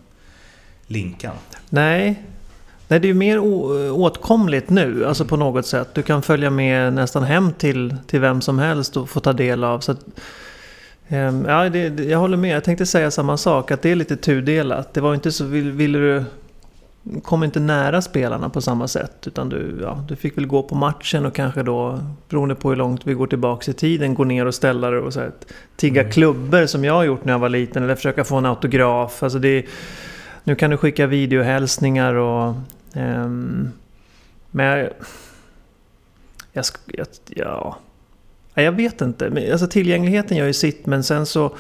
[0.91, 1.35] Linkan.
[1.69, 2.23] nej.
[2.89, 3.39] Nej, det är ju mer
[3.93, 5.89] åtkomligt nu, alltså på något sätt.
[5.95, 9.65] Du kan följa med nästan hem till, till vem som helst och få ta del
[9.65, 9.81] av.
[9.81, 9.99] Så att,
[11.09, 12.57] ehm, ja, det, jag håller med.
[12.57, 14.95] Jag tänkte säga samma sak, att det är lite tudelat.
[14.95, 16.25] Det var inte så, vill, ville du...
[17.23, 19.27] kom inte nära spelarna på samma sätt.
[19.27, 22.77] Utan du, ja, du fick väl gå på matchen och kanske då, beroende på hur
[22.77, 25.31] långt vi går tillbaka i tiden, gå ner och ställa dig och så här,
[25.77, 26.13] tigga Mm.
[26.13, 27.83] klubbor som jag har gjort när jag var liten.
[27.83, 29.23] Eller försöka få en autograf.
[29.23, 29.65] Alltså det,
[30.45, 32.55] nu kan du skicka videohälsningar och...
[32.95, 33.71] ehm,
[34.51, 34.91] men jag...
[36.53, 37.79] Jag, jag, ja...
[38.55, 39.49] Ja, Jag vet inte.
[39.53, 41.55] Alltså tillgängligheten gör ju sitt men sen så...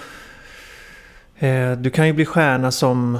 [1.38, 3.18] Eh, du kan ju bli stjärna som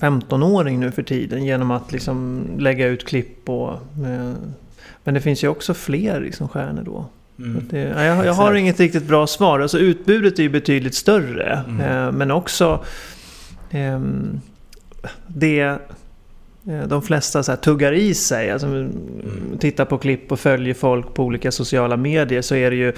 [0.00, 3.72] 15-åring nu för tiden genom att liksom lägga ut klipp och...
[4.06, 4.32] Eh,
[5.04, 7.06] men det finns ju också fler liksom stjärnor då.
[7.38, 7.66] Mm.
[7.70, 9.60] Det, ja, jag, jag har inget riktigt bra svar.
[9.60, 11.64] Alltså utbudet är ju betydligt större.
[11.68, 11.80] Mm.
[11.80, 12.84] Eh, men också...
[13.70, 14.40] ehm,
[15.26, 15.60] det...
[15.60, 18.50] eh, de flesta så tuggar i sig.
[18.50, 19.58] Alltså, Mm.
[19.60, 22.92] Tittar på klipp och följer folk på olika sociala medier så är det ju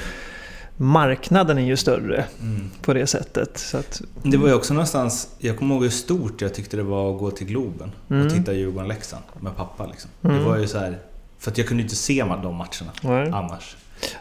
[0.76, 2.70] marknaden är ju större Mm.
[2.82, 3.58] på det sättet.
[3.58, 6.82] Så att, Det var ju också någonstans, jag kommer ihåg hur stort jag tyckte det
[6.82, 8.26] var att gå till Globen Mm.
[8.26, 9.86] och titta Djurgården-Leksand med pappa.
[9.86, 10.10] Liksom.
[10.22, 10.36] Mm.
[10.38, 10.98] Det var ju så här,
[11.38, 13.30] för att jag kunde inte se de matcherna nej.
[13.32, 13.76] annars.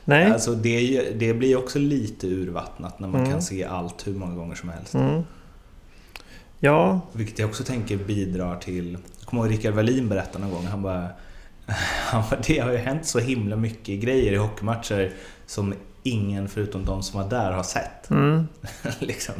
[0.06, 0.32] nej.
[0.32, 3.32] Alltså det, det blir också lite urvattnat när man Mm.
[3.32, 4.94] kan se allt hur många gånger som helst.
[6.63, 8.97] Ja, Vilket jag också tänker bidrar till...
[9.19, 11.08] Jag kommer ihåg Rickard Wallin berättade någon gång, han bara...
[12.06, 15.12] Han bara, det har ju hänt så himla mycket grejer i hockeymatcher
[15.45, 18.10] som ingen förutom de som var där har sett.
[18.10, 18.47] mm.
[19.00, 19.36] liksom.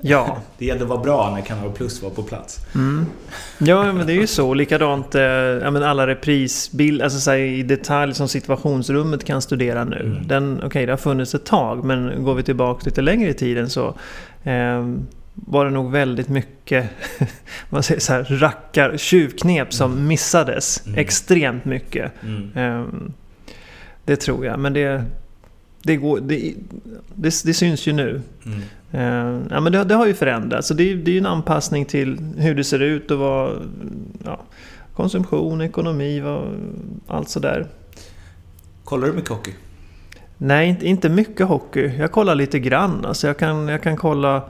[0.00, 0.38] ja.
[0.58, 2.60] Det gällde att vara bra när Kanal Plus var på plats.
[2.74, 3.06] Mm.
[3.58, 4.54] Ja, men det är ju så.
[4.54, 5.22] Likadant eh,
[5.70, 10.00] men alla reprisbilder, alltså så här, i detalj som situationsrummet kan studera nu.
[10.00, 10.26] Mm.
[10.26, 13.70] Den, okej, det har funnits ett tag, men går vi tillbaka lite längre i tiden
[13.70, 13.86] så
[14.44, 14.84] eh,
[15.46, 16.90] var det nog väldigt mycket
[17.70, 20.86] man säger så här, rackar, tjuvknep som missades.
[20.86, 20.98] Mm.
[20.98, 22.12] Extremt mycket.
[22.22, 22.50] Mm.
[22.54, 22.86] Eh,
[24.04, 25.04] det tror jag, men det,
[25.82, 26.54] det, går, det,
[27.14, 28.22] det, det syns ju nu.
[28.46, 28.60] Mm.
[28.92, 30.68] Eh, ja, men det, det har ju förändrats.
[30.68, 33.68] Så det, är- det är ju en anpassning till hur det ser ut och vad...
[34.24, 34.40] Ja,
[34.94, 36.42] konsumtion, ekonomi, vad,
[37.06, 37.66] allt sådär.
[38.84, 39.52] Kollar du mycket hockey?
[40.38, 41.92] Nej, inte, inte mycket hockey.
[41.98, 43.04] Jag kollar lite grann.
[43.04, 44.42] Alltså jag, kan, jag kan kolla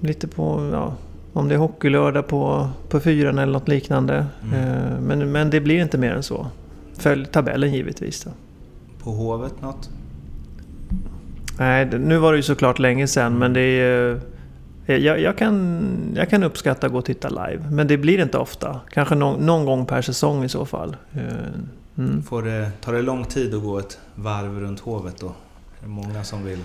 [0.00, 0.70] lite på...
[0.72, 0.94] Ja,
[1.32, 4.26] om det är hockeylördag på, på fyran eller något liknande.
[4.42, 4.54] Mm.
[4.60, 6.46] Eh, men, men det blir inte mer än så.
[6.98, 8.24] Följ tabellen givetvis.
[8.24, 8.30] Då.
[9.04, 9.90] På Hovet något?
[11.58, 14.20] Nej, nu var det ju såklart länge sedan men det är...
[14.86, 15.80] eh, Jag, jag, kan,
[16.16, 17.62] jag kan uppskatta att gå och titta live.
[17.70, 18.80] Men det blir inte ofta.
[18.90, 20.96] Kanske någon, någon gång per säsong i så fall.
[21.14, 21.22] Eh,
[21.98, 22.22] Mm.
[22.22, 25.26] Får det, tar det lång tid att gå ett varv runt Hovet då?
[25.26, 25.32] Är
[25.82, 26.58] det många som vill?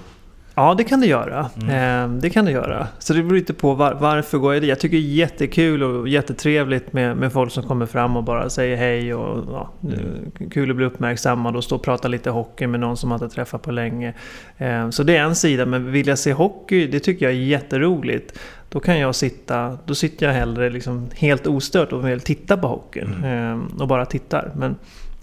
[0.55, 1.49] Ja, det kan det göra.
[1.61, 2.13] Mm.
[2.13, 2.87] Eh, det kan det göra.
[2.99, 4.69] Så det beror lite på var, varför går jag dit.
[4.69, 8.49] Jag tycker det är jättekul och jättetrevligt med, med folk som kommer fram och bara
[8.49, 9.13] säger hej.
[9.13, 10.49] Och, ja, Mm.
[10.51, 13.35] Kul att bli uppmärksammad och stå och prata lite hockey med någon som man inte
[13.35, 14.13] träffat på länge.
[14.57, 15.65] Eh, så det är en sida.
[15.65, 18.39] Men vill jag se hockey, det tycker jag är jätteroligt.
[18.69, 22.67] Då kan jag sitta, då sitter jag hellre liksom helt ostört och vill titta på
[22.67, 23.23] hockeyn.
[23.23, 24.51] Eh, och bara tittar.
[24.55, 24.75] Men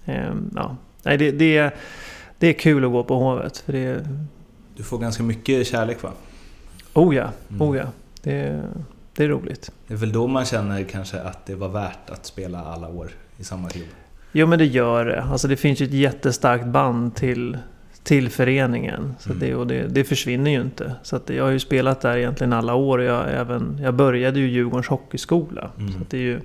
[0.04, 1.70] eh, ja, det, det,
[2.38, 3.58] det är kul att gå på Hovet.
[3.58, 4.06] För det,
[4.80, 6.10] Du får ganska mycket kärlek va?
[6.94, 7.62] Oh ja, Mm.
[7.62, 7.84] oh ja.
[8.22, 8.62] Det,
[9.16, 9.70] det är roligt.
[9.86, 13.10] Det är väl då man känner kanske att det var värt att spela alla år
[13.38, 13.86] i samma klubb?
[14.32, 15.22] Jo men det gör det.
[15.22, 17.58] Alltså det finns ju ett jättestarkt band till,
[18.02, 19.14] till föreningen.
[19.20, 19.40] Så Mm.
[19.40, 20.94] det, och det, det försvinner ju inte.
[21.02, 22.98] Så att jag har ju spelat där egentligen alla år.
[22.98, 25.70] Och jag, även, jag började ju Djurgårdens hockeyskola.
[25.78, 25.92] Mm.
[25.92, 26.40] Så det är ju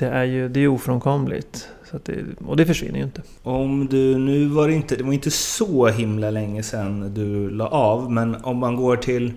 [0.00, 1.68] det är ju det är ofrånkomligt.
[1.90, 3.22] Så det, och det försvinner ju inte.
[3.42, 7.68] Om du, nu var det inte, det var inte så himla länge sedan du la
[7.68, 9.32] av, men om man går till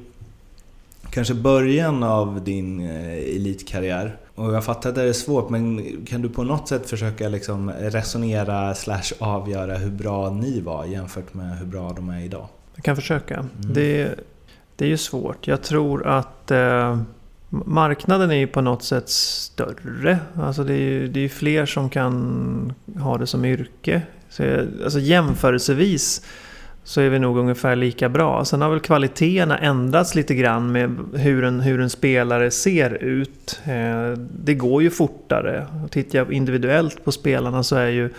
[1.10, 4.18] kanske början av din eh, elitkarriär.
[4.36, 7.72] Och jag fattar att det är svårt, men kan du på något sätt försöka liksom
[7.72, 12.48] resonera slash avgöra hur bra ni var jämfört med hur bra de är idag?
[12.76, 13.46] Jag kan försöka.
[13.58, 14.16] Det,
[14.76, 15.48] det är ju svårt.
[15.48, 16.98] Jag tror att eh,
[17.66, 20.18] marknaden är ju på något sätt större.
[20.36, 24.02] Alltså det är ju det är fler som kan ha det som yrke.
[24.30, 26.26] Så, jag- alltså jämförelsevis
[26.84, 28.46] så är vi nog ungefär lika bra.
[28.46, 33.60] Sen har väl kvaliteterna ändrats lite grann med hur en, hur en spelare ser ut.
[33.66, 34.12] Eh,
[34.44, 35.68] det går ju fortare.
[35.92, 38.10] Tittar jag individuellt på spelarna så är ju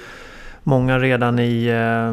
[0.62, 2.12] många redan i eh,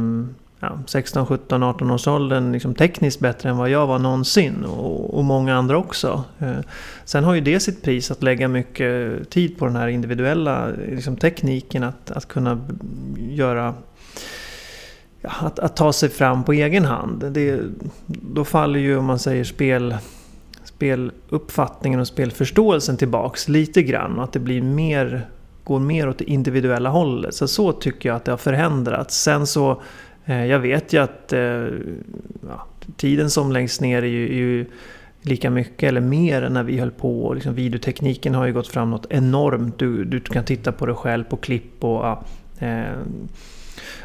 [0.62, 4.65] ja, 16, 17, 18 års åldern liksom tekniskt bättre än vad jag var någonsin.
[4.65, 6.24] Och, och många andra också.
[6.39, 6.60] Eh,
[7.06, 11.17] sen har ju det sitt pris att lägga mycket tid på den här individuella liksom,
[11.17, 11.84] tekniken.
[11.84, 12.67] Att, att kunna
[13.17, 13.74] göra...
[15.21, 17.32] Ja, att, att ta sig fram på egen hand.
[17.32, 17.60] Det,
[18.06, 19.95] då faller ju, om man säger spel
[20.82, 24.17] speluppfattningen och spelförståelsen tillbaks lite grann.
[24.17, 25.28] Och att det blir mer,
[25.63, 27.36] går mer åt det individuella hållet.
[27.36, 29.21] Så så tycker jag att det har förändrats.
[29.21, 29.82] Sen så,
[30.25, 31.67] jag vet ju att eh,
[32.47, 34.65] ja, tiden som längst ner är ju, är ju
[35.21, 37.34] lika mycket eller mer än när vi höll på.
[37.34, 39.79] Liksom videotekniken har ju gått fram något enormt.
[39.79, 42.23] Du, du kan titta på det själv på klipp och ja,
[42.60, 42.97] eh,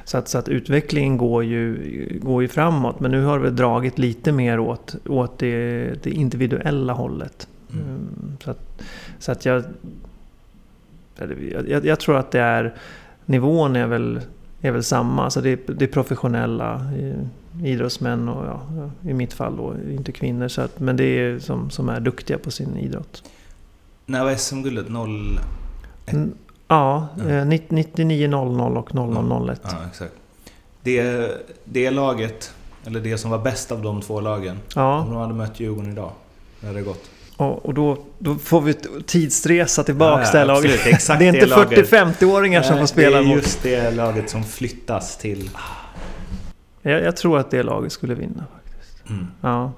[0.04, 1.78] så att, så att utvecklingen går ju,
[2.22, 3.00] går ju framåt.
[3.00, 7.48] Men nu har vi dragit lite mer åt, åt det, det individuella hållet.
[7.72, 7.84] Mm.
[7.86, 8.82] Mm, Så att,
[9.18, 9.64] så att jag,
[11.68, 11.84] jag...
[11.86, 12.74] Jag tror att det är...
[13.28, 14.20] Nivån är väl,
[14.60, 15.24] är väl samma.
[15.24, 17.28] Alltså det, är- det är professionella i-
[17.68, 18.60] idrottsmän och ja,
[19.10, 20.48] i mitt fall då inte kvinnor.
[20.48, 23.22] Så att, men det är som, som är duktiga på sin idrott.
[24.06, 24.88] När var SM-guldet?
[24.88, 25.40] 0...
[26.06, 26.32] Mm,
[26.68, 27.24] Ja, Ja.
[27.24, 29.60] eh, 99-00 och 0001.
[29.64, 30.12] Ja, exakt.
[30.82, 31.28] Det,
[31.64, 35.34] det laget, eller det som var bäst av de två lagen, om Ja, de hade
[35.34, 36.10] mött Djurgården idag,
[36.60, 37.10] hur hade det gått?
[37.36, 38.74] Och, och då, då får vi
[39.06, 40.84] tidsresa tillbaks Ja, till det här laget.
[41.18, 41.90] Det är inte laget.
[41.90, 43.36] 40-50-åringar som får spela Det är mot.
[43.36, 45.50] just det laget som flyttas till...
[46.82, 49.10] Jag, jag tror att det laget skulle vinna faktiskt.
[49.10, 49.26] Mm.
[49.40, 49.72] Ja.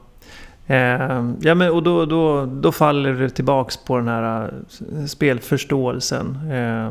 [0.66, 4.52] Eh, ja men och då, då, då faller det tillbaks på den här
[4.98, 6.38] eh, spelförståelsen.
[6.52, 6.90] Eh,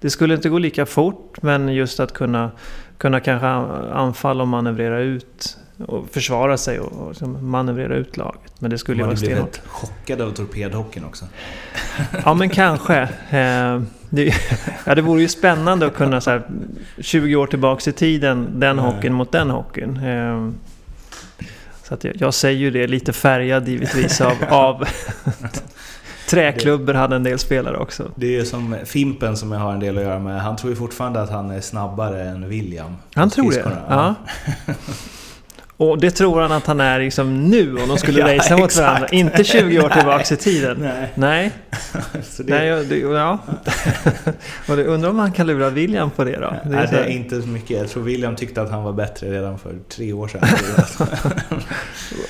[0.00, 2.50] Det skulle inte gå lika fort men just att kunna,
[2.98, 3.46] kunna kanske
[3.94, 8.52] anfalla och manövrera ut och försvara sig och, och liksom manövrera ut laget.
[8.58, 9.50] Men det skulle ju Man vara stenhårt.
[9.52, 11.24] blivit chockad av torpedhockeyn också.
[12.24, 13.00] Ja men kanske.
[13.30, 14.34] Eh, det,
[14.86, 16.42] ja, det vore ju spännande att kunna så här,
[16.98, 18.84] 20 år tillbaks i tiden, den Nej.
[18.84, 19.96] hockeyn mot den hockeyn.
[19.96, 20.50] Eh,
[21.82, 24.84] så att jag, jag säger ju det lite färgad givetvis av, av
[26.30, 28.10] träklubbor hade en del spelare också.
[28.14, 30.42] Det är som Fimpen som jag har en del att göra med.
[30.42, 32.96] Han tror ju fortfarande att han är snabbare än William.
[33.14, 33.78] Han tror det?
[33.88, 34.14] Ja.
[35.76, 38.76] Och det tror han att han är liksom nu om de skulle Ja, racea mot
[38.76, 39.08] varandra.
[39.08, 40.76] Inte 20 år tillbaks i tiden.
[40.80, 41.10] Nej.
[41.14, 41.50] Nej,
[42.38, 43.38] det, Nej det, ja.
[44.68, 46.54] Och det, undrar om han kan lura William på det då?
[46.70, 47.70] det, är här- det är inte så mycket.
[47.78, 50.42] Jag tror William tyckte att han var bättre redan för tre år sedan.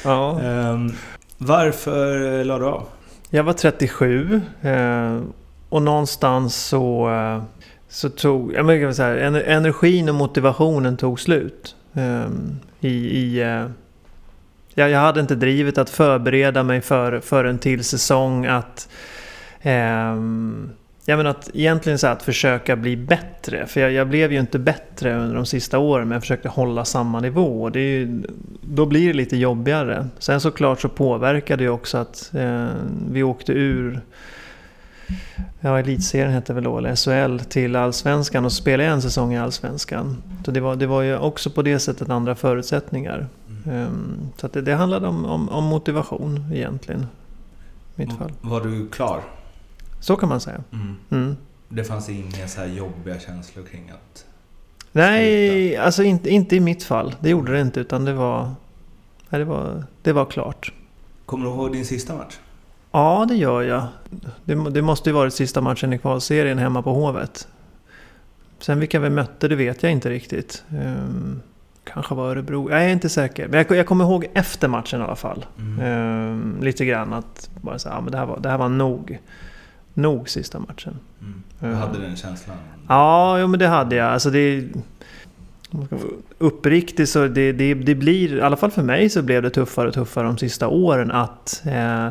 [0.05, 0.41] ja.
[0.41, 0.93] Ehm,
[1.39, 2.87] varför la du av?
[3.31, 5.19] Jag var 37 eh,
[5.69, 7.43] och någonstans så, eh,
[7.89, 11.75] så tog jag men, så här, ener- energin och motivationen tog slut.
[11.95, 13.67] Ehm, I, i, eh,
[14.75, 18.47] jag, jag hade inte drivet att förbereda mig för, för en till säsong.
[18.47, 18.89] Att,
[19.63, 20.17] eh,
[21.07, 23.67] jag menar att egentligen så att försöka bli bättre.
[23.67, 26.85] För jag, jag blev ju inte bättre under de sista åren men jag försökte hålla
[26.85, 27.71] samma nivå.
[27.71, 28.23] Det är ju,
[28.61, 30.09] då blir det lite jobbigare.
[30.19, 32.69] Sen såklart så påverkade det också att eh,
[33.11, 34.01] vi åkte ur
[35.61, 40.23] Ja, elitserien hette väl då, eller SHL, till Allsvenskan och spelade en säsong i Allsvenskan.
[40.45, 43.29] Så det var, det var ju också på det sättet andra förutsättningar.
[43.67, 47.07] Ehm, så att det, det handlade om, om, om motivation egentligen.
[47.95, 48.33] Mitt fall.
[48.41, 49.21] Var du klar?
[50.01, 50.65] Så kan man säga.
[51.11, 51.37] Mm.
[51.69, 54.27] Det fanns inga så här jobbiga känslor kring att...
[54.93, 57.15] Nej, alltså inte, inte i mitt fall.
[57.21, 58.45] Det gjorde det inte, utan det var,
[59.29, 60.73] nej, det var, det var klart.
[61.27, 62.39] Kommer du ihåg din sista match?
[62.95, 63.87] Ja, det gör jag.
[64.45, 67.49] Det, det måste ju varit sista matchen i kvalserien hemma på Hovet.
[68.59, 70.65] Sen vilka vi mötte, det vet jag inte riktigt.
[70.71, 71.41] Ehm,
[71.85, 73.49] kanske var Örebro, jag är inte säker.
[73.49, 75.47] Men jag, jag kommer ihåg efter matchen i alla fall.
[75.59, 75.81] Mm.
[75.81, 79.19] Ehm, lite grann att bara säga, ja, men det här var, det här var nog.
[79.95, 80.99] Nog sista matchen.
[81.21, 81.43] Mm.
[81.61, 81.75] Du Ja.
[81.75, 82.57] hade den känslan?
[82.89, 84.13] Ja, jo, men det hade jag.
[84.13, 84.65] Alltså det...
[86.39, 89.89] Uppriktigt så det, det, det blir, i alla fall för mig så blev det tuffare
[89.89, 92.09] och tuffare de sista åren att eh,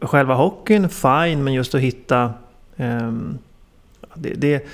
[0.00, 2.32] själva hockeyn, fine, men just att hitta...
[2.76, 3.12] Eh,
[4.14, 4.66] det, det,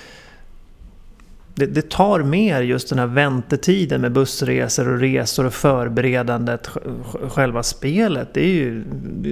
[1.54, 6.70] det, det tar mer just den här väntetiden med bussresor och resor och förberedandet.
[7.28, 8.84] Själva spelet, det är ju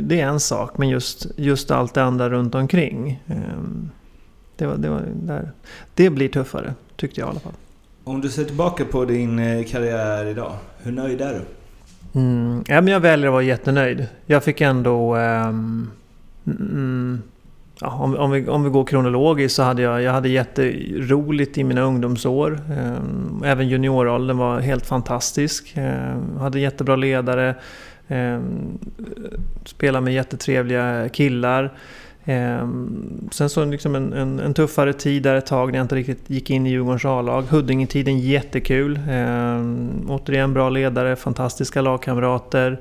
[0.03, 0.79] det är en sak.
[0.79, 3.23] Men just, just allt det andra runt omkring.
[3.27, 3.91] Ehm,
[4.57, 5.51] det, var, det, var där.
[5.95, 7.53] det blir tuffare, tyckte jag i alla fall.
[8.05, 11.41] Om du ser tillbaka på din eh, karriär idag, hur nöjd är du?
[12.15, 14.07] Mm, ja, men jag väljer att vara jättenöjd.
[14.27, 15.17] Jag fick ändå...
[15.17, 15.91] Um,
[16.47, 17.23] mm,
[17.81, 21.65] ja, om, om, vi, om vi går kronologiskt så hade jag, jag hade jätteroligt i
[21.65, 22.61] mina ungdomsår.
[22.79, 25.75] Um, även junioråldern var helt fantastisk.
[25.77, 27.55] Um, hade jättebra ledare.
[28.09, 28.79] Um,
[29.65, 31.73] spelade med jättetrevliga killar.
[32.25, 35.95] Ehm, sen så liksom en, en, en tuffare tid där ett tag när jag inte
[35.95, 37.43] riktigt gick in i Djurgårdens A-lag.
[37.43, 39.01] Huddingetiden jättekul.
[39.11, 42.81] Ehm, återigen bra ledare, fantastiska lagkamrater.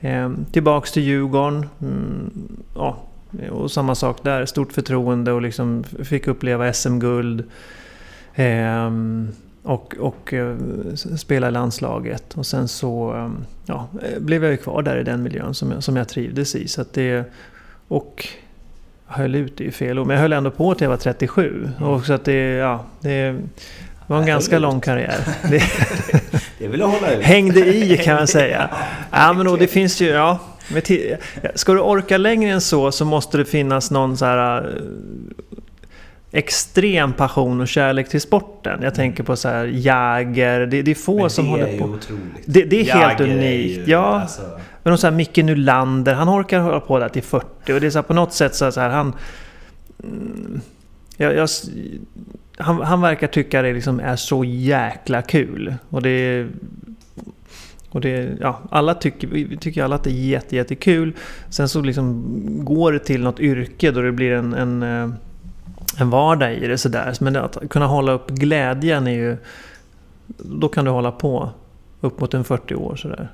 [0.00, 1.68] Ehm, tillbaks till Djurgården.
[1.80, 2.30] Mm,
[2.74, 2.96] ja,
[3.50, 7.44] och samma sak där, stort förtroende och liksom fick uppleva SM-guld.
[9.62, 10.56] Och och eh,
[11.16, 12.34] spela i landslaget.
[12.34, 13.30] Och sen så
[13.66, 16.54] ja, eh, blev jag ju kvar där i den miljön som jag, som jag trivdes
[16.54, 16.68] i.
[16.68, 17.24] Så att det,
[17.88, 18.28] och
[19.06, 21.68] höll ut är ju fel ord, men jag höll ändå på till jag var 37.
[21.80, 23.30] Och så att det, ja, det
[24.06, 25.16] var en Jag ganska lång karriär.
[25.50, 25.62] Det,
[26.58, 27.22] Det vill jag hålla ut.
[27.24, 28.70] hängde i kan man säga.
[29.10, 30.38] Ja men och det finns ju, ja.
[31.54, 34.64] Ska du orka längre än så så måste det finnas någon så här eh,
[36.32, 38.80] extrem passion och kärlek till sporten.
[38.82, 41.72] Jag tänker på så här Jäger, det, det är få Men som det håller är
[41.72, 41.84] ju på.
[41.84, 42.22] otroligt.
[42.44, 44.20] Det- det är helt Jagger är unikt, ju, ja.
[44.20, 44.42] Alltså,
[44.84, 47.86] men de så här Micke Nylander, han orkar hålla på där till 40 och det
[47.86, 49.12] är så här, på något sätt så här han...
[50.04, 50.60] Mm,
[51.16, 51.48] jag, jag,
[52.58, 55.74] han, han verkar tycka det liksom är så jäkla kul.
[55.88, 56.46] Och det...
[57.90, 61.12] Och det, ja, alla tycker, vi tycker alla att det är jätte, jättekul.
[61.48, 62.24] Sen så liksom
[62.64, 65.10] går det till något yrke då det blir en, en, eh,
[65.98, 67.14] en vardag i det sådär.
[67.20, 69.36] Men att kunna hålla upp glädjen är ju...
[70.26, 71.50] Då kan du hålla på
[72.00, 73.28] upp mot en 40 år sådär.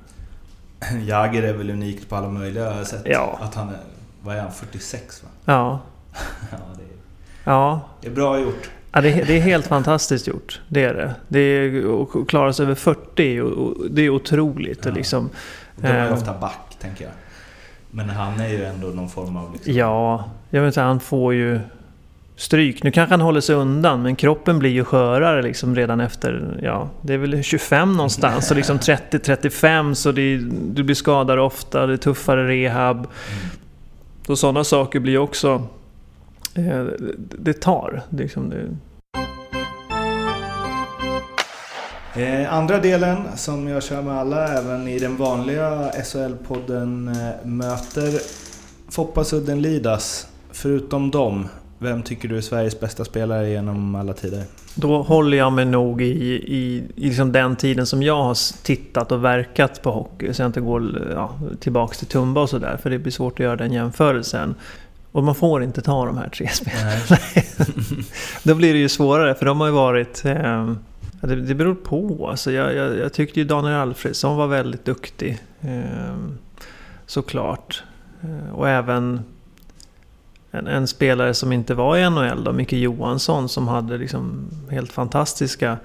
[1.05, 3.01] Jagger är väl unikt på alla möjliga sätt.
[3.05, 3.39] Ja.
[3.41, 3.77] Att han är
[4.23, 5.29] vad är han, 46 va?
[5.45, 5.79] Ja.
[6.51, 6.87] ja, det, är,
[7.43, 8.69] Ja, det är bra gjort.
[8.91, 10.61] Ja, det, är, det är helt fantastiskt gjort.
[10.67, 11.15] Det är det.
[11.27, 14.79] det är, att klara sig över 40, och, och, det är otroligt.
[14.85, 14.91] Ja.
[14.91, 15.29] Och liksom,
[15.75, 16.13] De är Eh.
[16.13, 17.13] ofta back, tänker jag.
[17.91, 19.53] Men han är ju ändå någon form av...
[19.53, 21.59] Liksom, ja, jag vet inte, han får ju
[22.35, 22.83] stryk.
[22.83, 26.89] Nu kanske han håller sig undan, men kroppen blir ju skörare liksom redan efter, ja,
[27.01, 28.51] det är väl 25 någonstans.
[28.51, 30.37] Och liksom 30-35, så det,
[30.73, 32.97] du blir skadad ofta, det är tuffare rehab.
[32.97, 33.09] Mm.
[34.27, 35.67] Så sådana saker blir också...
[36.55, 36.85] Eh,
[37.17, 38.01] det tar.
[38.09, 38.69] Det, liksom, det,
[42.15, 48.21] Eh, andra delen som jag kör med alla, även i den vanliga SHL-podden, eh, möter
[48.89, 50.27] Foppasudden Lidas.
[50.51, 51.47] Förutom dem,
[51.81, 54.43] vem tycker du är Sveriges bästa spelare genom alla tider?
[54.75, 59.11] Då håller jag mig nog i, i, i liksom den tiden som jag har tittat
[59.11, 60.33] och verkat på hockey.
[60.33, 62.77] Så jag inte går ja, tillbaks till Tumba och sådär.
[62.77, 64.55] För det blir svårt att göra den jämförelsen.
[65.11, 66.91] Och man får inte ta de här tre spelarna.
[68.43, 70.25] Då blir det ju svårare för de har ju varit...
[70.25, 70.73] Eh,
[71.21, 72.27] det, det beror på.
[72.29, 75.39] Alltså jag, jag, jag tyckte ju Daniel Alfredsson var väldigt duktig.
[75.61, 76.15] Eh,
[77.05, 77.83] såklart.
[78.21, 79.21] Eh, och även
[80.51, 84.91] en, en spelare som inte var i NHL då, Micke Johansson, som hade liksom helt
[84.91, 85.77] fantastiska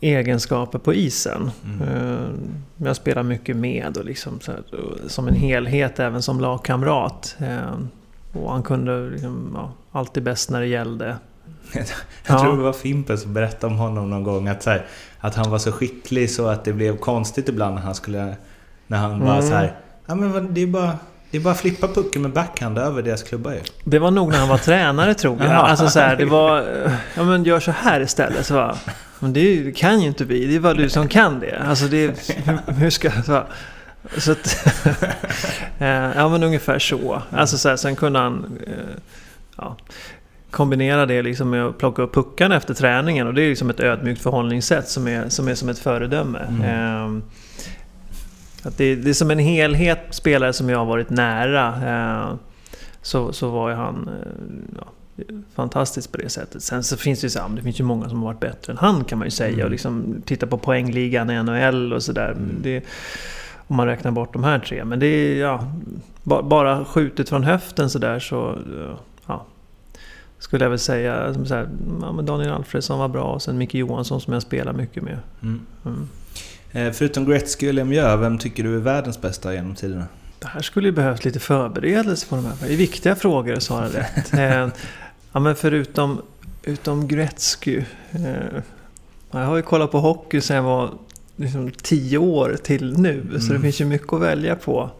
[0.00, 1.50] egenskaper på isen.
[1.64, 1.88] Mm.
[1.88, 6.40] Eh, Jag spelar mycket med och liksom så här, och som en helhet även som
[6.40, 7.36] lagkamrat.
[7.40, 7.78] Eh,
[8.32, 11.16] Och han kunde liksom, ja, alltid bäst när det gällde.
[11.74, 11.84] Jag
[12.26, 12.38] Ja.
[12.38, 14.86] tror det var Fimpen som berättade om honom någon gång att, så här,
[15.20, 18.36] att han var så skicklig så att det blev konstigt ibland när han skulle...
[18.86, 19.48] När han bara Mm.
[19.48, 19.76] så här,
[20.06, 20.98] ja men det är bara...
[21.30, 23.60] Det är bara att flippa pucken med backhand över deras klubba ju.
[23.84, 25.50] Det var nog när han var tränare tror jag.
[25.52, 26.64] Alltså så här, det var...
[27.16, 28.46] Ja men gör så här istället.
[28.46, 28.76] Så bara,
[29.18, 30.46] men det kan ju inte vi.
[30.46, 31.58] Det är bara du som kan det.
[31.68, 32.14] Alltså det...
[32.44, 33.10] Hur, hur ska...
[33.10, 33.46] Så, bara,
[34.18, 34.66] så att...
[35.78, 37.22] eh, ja men ungefär så.
[37.30, 38.58] Alltså så här, sen kunde han...
[38.66, 38.72] eh,
[39.60, 39.76] Ja,
[40.50, 43.26] kombinera det liksom med att plocka upp puckarna efter träningen.
[43.26, 46.38] Och det är liksom ett ödmjukt förhållningssätt som är som, är som ett föredöme.
[46.48, 47.22] Mm.
[48.68, 51.66] Att det, det är som en helhet spelare som jag har varit nära.
[51.68, 52.34] Eh,
[53.02, 56.62] så, så var han eh, ja, fantastisk på det sättet.
[56.62, 58.78] Sen så finns det ju så, det finns ju många som har varit bättre än
[58.78, 59.52] han kan man ju säga.
[59.52, 59.64] Mm.
[59.64, 62.30] Och liksom titta på poängligan i NHL och sådär.
[62.30, 62.82] Mm.
[63.66, 64.84] Om man räknar bort de här tre.
[64.84, 65.72] Men det är ja,
[66.22, 68.58] ba, bara skjutet från höften sådär så...
[69.26, 69.44] Ja,
[70.38, 71.34] skulle jag väl säga.
[71.34, 71.68] Som så här,
[72.00, 75.18] ja, Daniel Alfredsson var bra och sen Micke Johansson som jag spelar mycket med.
[75.42, 75.60] Mm.
[76.78, 76.86] Mm.
[76.88, 80.04] Eh, Förutom Gretzky och Lemieux, vem tycker du är världens bästa genom tiderna?
[80.38, 82.54] Det här skulle ju behövt lite förberedelse på de här.
[82.66, 84.32] Det är viktiga frågor att svara rätt.
[84.38, 84.68] Eh,
[85.32, 86.22] ja, men förutom
[86.62, 87.82] utom Gretzky.
[88.10, 88.62] Eh,
[89.30, 90.90] jag har ju kollat på hockey sedan jag var
[91.36, 93.22] liksom tio år till nu.
[93.32, 93.62] Så det Mm.
[93.62, 94.90] finns ju mycket att välja på.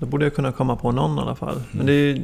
[0.00, 1.62] Då borde jag kunna komma på någon i alla fall.
[1.70, 1.86] Men Mm.
[1.86, 2.22] det är,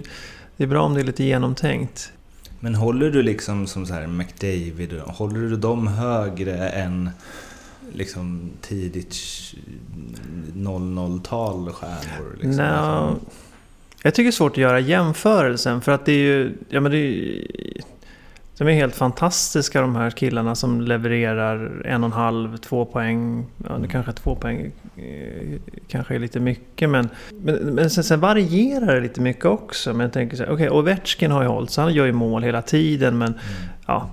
[0.56, 2.12] det är bra om det är lite genomtänkt.
[2.60, 7.10] Men håller du liksom som så här McDavid, håller du dem högre än
[7.92, 9.16] liksom tidigt
[10.54, 12.32] 00-tal stjärnor?
[12.40, 12.56] Liksom?
[12.56, 13.16] Nå,
[14.02, 16.52] jag tycker det är svårt att göra jämförelsen för att det är ju...
[16.68, 17.48] Ja, men det är, ju-
[18.58, 23.46] de är helt fantastiska de här killarna som levererar en och en halv, två poäng.
[23.68, 27.08] Ja, det kanske är två poäng eh, kanske är lite mycket men...
[27.30, 29.92] Men, men sen, sen varierar det lite mycket också.
[29.92, 32.42] Men jag tänker så här, okej, Ovechkin har ju hållit sig, han gör ju mål
[32.42, 33.34] hela tiden men...
[33.86, 34.10] Ja,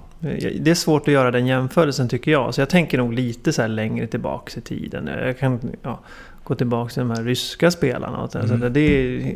[0.60, 2.54] det är svårt att göra den jämförelsen tycker jag.
[2.54, 5.10] Så jag tänker nog lite så längre tillbaks i tiden.
[5.26, 6.00] Jag kan ja,
[6.44, 8.18] gå tillbaks till de här ryska spelarna.
[8.24, 8.74] Och så Mm.
[8.74, 9.36] det är,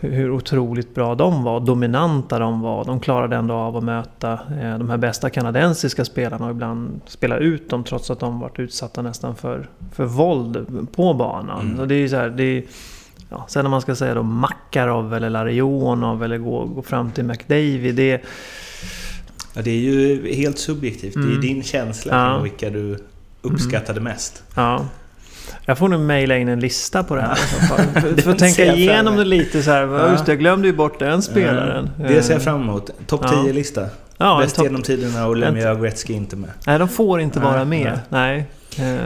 [0.00, 2.84] hur otroligt bra de var, dominanta de var.
[2.84, 7.36] De klarade ändå av att möta eh, de här bästa kanadensiska spelarna och ibland spela
[7.36, 11.66] ut dem trots att de varit utsatta nästan för, för våld på banan.
[11.66, 11.80] Mm.
[11.80, 12.62] Och det är så här, det är,
[13.30, 17.24] ja, sen när man ska säga då Makarov eller Larionov eller gå, gå fram till
[17.24, 17.94] McDavid.
[17.94, 18.22] Det,
[19.54, 21.14] Ja, det är ju helt subjektivt.
[21.14, 21.40] Det är Mm.
[21.40, 22.38] din känsla Ja.
[22.38, 22.98] vilka du
[23.42, 24.42] uppskattade mest.
[24.54, 24.86] Ja.
[25.66, 28.02] Jag får nog mejla in en lista på det här fall.
[28.22, 29.82] För, att tänka igenom det lite så här.
[29.82, 30.10] Ja.
[30.10, 31.90] Just det, jag glömde ju bort den spelaren.
[32.00, 32.90] Eh, Det ser jag fram emot.
[33.06, 33.28] Topp Ja.
[33.46, 33.86] 10-lista.
[34.18, 36.50] Ja, Bäst topp- genom tiderna och Lemieux och Gretzky inte med.
[36.66, 38.00] Nej, de får inte vara med.
[38.08, 38.46] nej.
[38.78, 38.94] Nej.
[38.94, 39.00] Eh,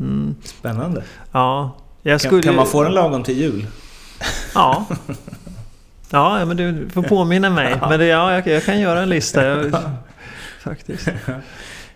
[0.00, 0.34] Mm.
[0.44, 1.02] Spännande.
[1.32, 1.76] Ja.
[2.02, 2.42] Jag Kan, skulle...
[2.42, 3.66] kan man få den lagom till jul?
[4.54, 4.86] Ja.
[6.10, 7.76] Ja, men du får påminna mig.
[7.88, 9.44] Men det, ja, jag, jag kan göra en lista.
[9.44, 9.72] Jag,
[10.60, 11.08] faktiskt.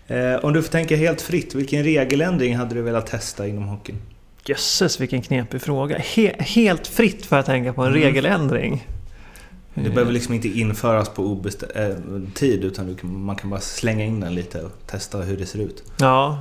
[0.07, 3.97] Eh, om du får tänka helt fritt, vilken regeländring hade du velat testa inom hockeyn?
[4.45, 5.97] Jösses, vilken knepig fråga.
[5.97, 8.01] He, helt fritt får jag tänka på en Mm.
[8.01, 8.87] regeländring.
[9.73, 14.03] Det behöver liksom inte införas på obestämd eh, tid utan kan, man kan bara slänga
[14.05, 15.83] in den lite och testa hur det ser ut.
[15.97, 16.39] Ja,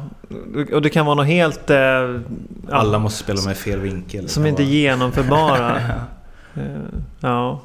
[0.73, 1.71] och det kan vara något helt...
[1.71, 2.21] eh,
[2.71, 4.29] Alla måste spela med fel vinkel.
[4.29, 5.83] Som inte är genomförbara.
[6.57, 6.63] Eh,
[7.21, 7.61] ja.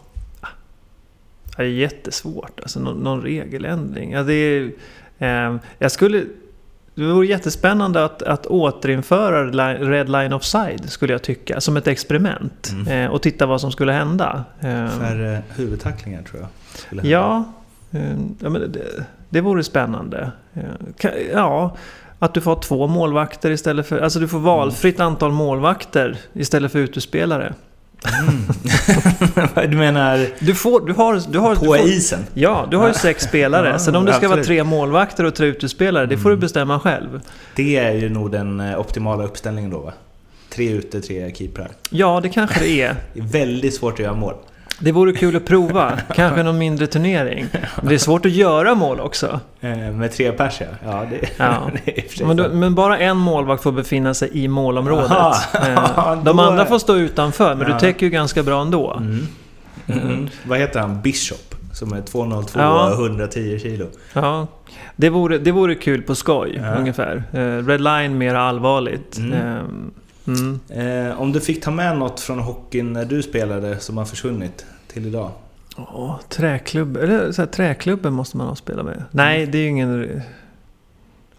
[1.58, 2.60] Det är jättesvårt.
[2.60, 4.12] Alltså någon, någon regeländring.
[4.12, 4.72] Ja, det är,
[5.20, 6.24] eh, jag skulle...
[6.96, 11.62] Det vore jättespännande att, att återinföra Red Line of Side skulle jag tycka.
[11.62, 12.72] Som ett experiment.
[12.74, 12.88] Mm.
[13.06, 14.44] Eh, och titta vad som skulle hända.
[14.60, 16.42] Eh, Färre huvudtacklingar tror
[16.92, 17.06] jag.
[17.06, 17.44] Ja,
[17.92, 20.32] eh, ja men det, det vore spännande.
[20.54, 20.62] Eh,
[20.98, 21.76] ka- Ja,
[22.20, 24.00] att du får ha två målvakter istället för...
[24.02, 27.54] Alltså du får valfritt antal målvakter istället för utespelare.
[29.70, 30.88] du menar Du får...
[30.88, 32.26] Du har, du har, på du får, isen?
[32.34, 33.70] Ja, du har ju sex spelare.
[33.70, 36.80] Ja, Sen om det ska vara tre målvakter och tre utespelare, det får du bestämma
[36.80, 37.22] själv.
[37.56, 39.93] Det är ju nog den eh, optimala uppställningen då va?
[40.50, 41.72] Tre ute, tre keeprar.
[41.89, 42.95] Ja, det kanske det är.
[43.14, 44.34] Det är väldigt svårt att göra mål.
[44.80, 45.92] Det vore kul att prova.
[46.16, 47.46] Kanske någon mindre turnering.
[47.76, 49.40] Men det är svårt att göra mål också.
[49.62, 50.68] Eh, Med tre pers ja.
[50.86, 51.72] Ja, det, Ja.
[51.86, 55.12] det Men, då, men bara en målvakt får befinna sig i målområdet.
[55.12, 55.36] Aha.
[55.68, 57.74] Eh, De andra får stå utanför, men Ja.
[57.74, 58.94] du täcker ju ganska bra ändå.
[58.98, 59.28] Mm.
[59.88, 60.30] Mm.
[60.44, 61.02] Vad heter han?
[61.02, 61.56] Bishop?
[61.74, 62.94] Som är 202 Ja.
[62.94, 63.86] och 110 kilo.
[64.14, 64.48] Ja,
[64.96, 66.76] det vore, det vore kul på skoj, Ja.
[66.76, 67.24] ungefär.
[67.34, 69.18] Eh, Red Line mer allvarligt.
[69.18, 69.92] Mm.
[70.30, 70.60] Mm.
[70.70, 74.66] Eh, om du fick ta med något från hockeyn när du spelade som har försvunnit
[74.88, 75.32] till idag?
[75.78, 79.04] Åh, träklubb, eller så här, träklubben måste man ha spelat med.
[79.12, 80.22] Nej, det är ju ingen...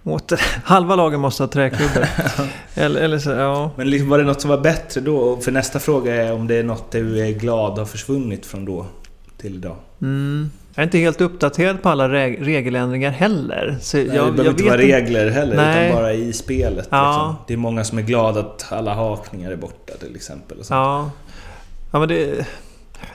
[0.03, 2.07] Åter, halva lagen måste ha träklubbor.
[2.74, 3.70] eller, eller så, ja.
[3.76, 5.36] Men liksom, var det något som var bättre då?
[5.36, 8.86] För nästa fråga är om det är något du är glad har försvunnit från då
[9.36, 9.76] till idag?
[10.03, 10.51] Mm.
[10.80, 13.76] Jag är inte helt uppdaterad på alla reg- regeländringar heller.
[13.80, 15.86] Så Nej, jag, det behöver jag inte vara regler heller, Nej.
[15.88, 16.88] utan bara i spelet.
[16.90, 17.06] Ja.
[17.06, 17.44] Liksom.
[17.46, 20.58] Det är många som är glada att alla hakningar är borta till exempel.
[20.58, 20.76] Och sånt.
[20.76, 21.10] Ja,
[21.92, 22.46] ja men det,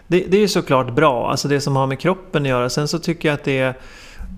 [0.07, 1.31] det, det är ju såklart bra.
[1.31, 2.69] Alltså det som har med kroppen att göra.
[2.69, 3.67] Sen så tycker jag att det är...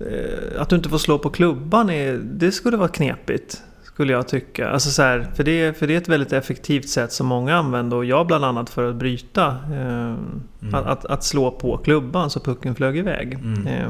[0.02, 3.62] eh, Att du inte får slå på klubban, är, det skulle vara knepigt.
[3.98, 4.70] Skulle jag tycka.
[4.70, 7.98] Alltså så här, för, det, för det är ett väldigt effektivt sätt som många använder.
[7.98, 9.48] Och jag bland annat för att bryta.
[9.48, 10.14] Eh,
[10.74, 13.34] att, att, att slå på klubban så pucken flög iväg.
[13.34, 13.68] Mm.
[13.68, 13.90] Eh,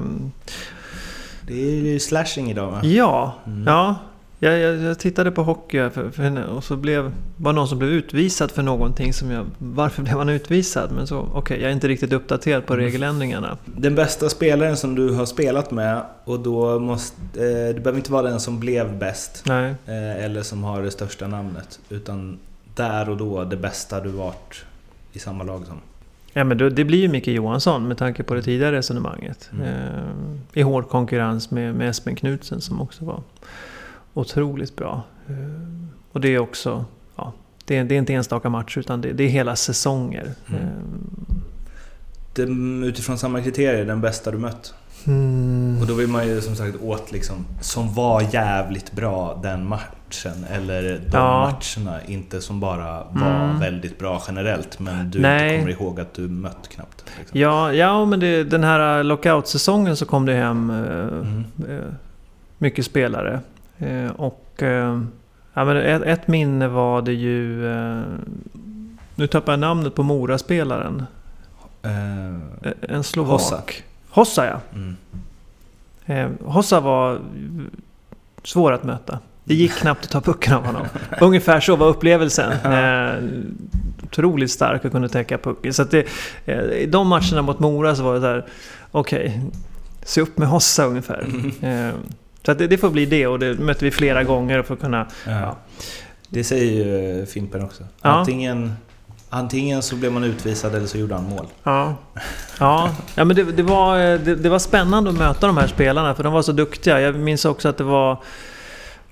[1.48, 2.80] Det är ju slashing idag va?
[2.84, 3.64] Ja, Mm.
[3.68, 3.96] ja.
[4.40, 7.80] Jag, jag, jag tittade på hockey för, för henne och så blev, var någon som
[7.80, 9.46] blev utvisad för någonting som jag...
[9.58, 10.92] Varför blev han utvisad?
[10.92, 12.86] Men så, okej, jag är inte riktigt uppdaterad på Mm.
[12.86, 13.58] regeländringarna.
[13.66, 17.16] Den bästa spelaren som du har spelat med och då måste...
[17.34, 19.44] Eh, det behöver inte vara den som blev bäst.
[19.46, 19.76] Nej.
[19.86, 21.80] Eh, eller som har det största namnet.
[21.90, 22.40] Utan
[22.76, 24.66] där och då det bästa du varit
[25.14, 25.78] i samma lag som.
[26.34, 29.50] Ja, men det blir ju Micke Johansson med tanke på det tidigare resonemanget.
[29.54, 29.66] Mm.
[29.66, 29.80] Eh,
[30.54, 33.22] I hård konkurrens med, med Espen Knutsen som också var
[34.20, 35.04] otroligt bra.
[35.30, 35.36] Eh,
[36.12, 36.86] och det är också...
[37.16, 37.34] Ja,
[37.66, 40.28] det, är, det är inte enstaka matcher utan det, det är hela säsonger.
[40.50, 40.62] Mm.
[42.40, 44.74] Eh, utifrån samma kriterier, den bästa du mött.
[45.08, 45.78] mm.
[45.82, 50.46] Och då vill man ju som sagt åt liksom, som var jävligt bra den matchen.
[50.52, 51.42] Eller de Ja.
[51.42, 53.60] matcherna, inte som bara var Mm.
[53.60, 54.80] väldigt bra generellt.
[54.80, 55.48] Men du Nej.
[55.56, 57.06] inte kommer ihåg att du mött knappt.
[57.20, 57.40] Liksom.
[57.40, 60.76] Ja, ja men det, den här lockout-säsongen så kom det hem eh,
[61.08, 61.44] Mm.
[61.70, 61.94] eh,
[62.58, 63.40] mycket spelare.
[63.80, 65.02] Eh, och eh,
[65.54, 67.72] ja, men ett, ett minne var det ju...
[67.72, 68.04] Eh,
[69.16, 71.06] nu tappar jag namnet på Mora-spelaren.
[72.82, 73.32] En slovak.
[73.32, 73.62] Hossa.
[74.10, 74.60] Hossa ja.
[74.74, 76.38] mm.
[76.46, 77.20] Hossa var
[78.44, 79.20] svår att möta.
[79.44, 80.88] Det gick knappt att ta pucken av honom.
[81.22, 82.52] Ungefär så var upplevelsen.
[82.52, 83.14] Eh,
[84.04, 85.74] otroligt stark och kunde täcka pucken.
[85.74, 86.08] Så det,
[86.46, 88.46] eh, I de matcherna mot Mora så var det där,
[88.92, 89.42] okej,
[90.04, 91.28] se upp med Hossa ungefär.
[91.62, 91.94] Eh,
[92.48, 95.08] så det, det får bli det och det mötte vi flera gånger för att kunna...
[95.26, 95.58] Ja.
[96.30, 97.84] Det säger ju Fimpen också.
[98.02, 98.74] Antingen,
[99.30, 101.46] antingen så blev man utvisad eller så gjorde han mål.
[101.64, 101.96] Ja,
[102.60, 102.96] ja.
[103.16, 106.16] ja men det, det, var, eh, det, det var spännande att möta de här spelarna
[106.16, 107.02] för de var så duktiga.
[107.02, 108.18] Jag minns också att det var...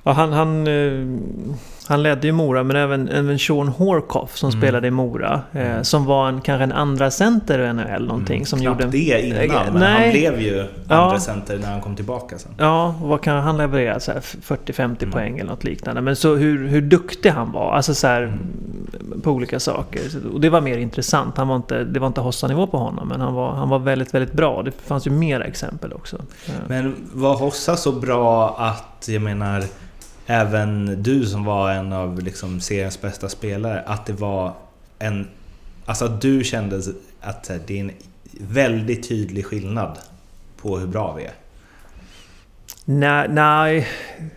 [0.04, 1.20] Ja, han, han, eh,
[1.88, 4.62] han ledde ju Mora, men även, även Sean Horkoff som Mm.
[4.62, 5.42] spelade i Mora.
[5.52, 8.46] Eh, som var en, kanske en andra center i NHL någonting.
[8.46, 8.72] Som Mm.
[8.78, 8.98] Knappt gjorde...
[8.98, 10.02] det innan, men Nej.
[10.02, 10.96] han blev ju Ja.
[10.96, 12.52] andra center när han kom tillbaka sen.
[12.58, 14.00] Ja, och vad kan han leverera?
[14.00, 15.12] Så här 40-50 Mm.
[15.14, 16.02] poäng eller något liknande.
[16.02, 19.22] Men så hur, hur duktig han var, alltså så här, Mm.
[19.22, 20.02] på olika saker.
[20.34, 21.38] Och det var mer intressant.
[21.38, 24.14] Han var inte, det var inte Hossa-nivå på honom, men han var, han var väldigt,
[24.14, 24.64] väldigt bra.
[24.64, 26.18] Det fanns ju mera exempel också.
[26.46, 26.54] Ja.
[26.68, 29.64] Men var Hossa så bra att, jag menar,
[30.26, 34.54] även du som var en av liksom seriens bästa spelare, att det var
[35.00, 35.28] en...
[35.86, 36.82] Alltså att du kände
[37.22, 37.92] att det är en
[38.40, 39.98] väldigt tydlig skillnad
[40.62, 41.32] på hur bra vi är.
[42.86, 43.78] Nej, nej.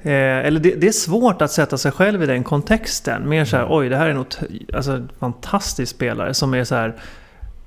[0.03, 3.28] Eh, eller det, det är svårt att sätta sig själv i den kontexten.
[3.28, 4.41] Mer så här, oj det här är en ot-
[4.74, 6.95] alltså, fantastisk spelare som är så här...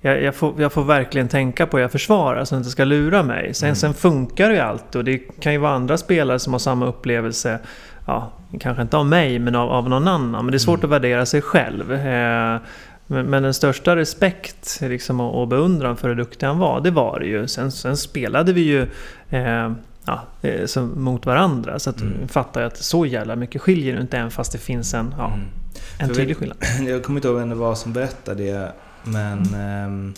[0.04, 2.70] Jag, jag, får, jag får verkligen tänka på hur jag försvarar så att det inte
[2.70, 3.54] ska lura mig.
[3.54, 3.76] Sen, Mm.
[3.76, 7.60] sen funkar ju alltid och det kan ju vara andra spelare som har samma upplevelse.
[8.12, 10.46] Ja, kanske inte av mig men av, av någon annan.
[10.46, 10.86] Men det är svårt Mm.
[10.86, 11.94] att värdera sig själv.
[11.94, 12.60] Eh,
[13.08, 16.92] Men, men den största respekt liksom, och, och beundran för hur duktig han var, det
[16.92, 17.48] var det ju.
[17.48, 18.82] Sen, sen spelade vi ju
[19.30, 19.72] eh,
[20.06, 21.80] ja, eh, mot varandra.
[21.80, 22.28] Så att Mm.
[22.28, 25.26] fattar jag att så jävla mycket skiljer det inte, även fast det finns en, ja,
[25.28, 25.40] Mm.
[26.00, 26.58] en tydlig skillnad.
[26.88, 28.72] Jag kommer inte ihåg vem det var som berättade det,
[29.04, 30.14] men ehm,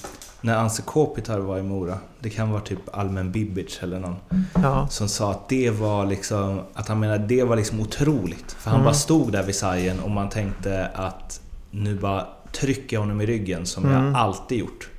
[0.45, 4.15] när Anse Kopitar var i Mora, det kan vara typ Almen Bibic eller någon,
[4.63, 8.51] Ja, som sa att det var liksom, att han menade det var liksom otroligt.
[8.51, 8.85] För han Mm.
[8.85, 11.41] bara stod där vid sargen och man tänkte att
[11.71, 14.05] nu bara trycker jag honom i ryggen som Mm.
[14.05, 14.89] jag alltid gjort.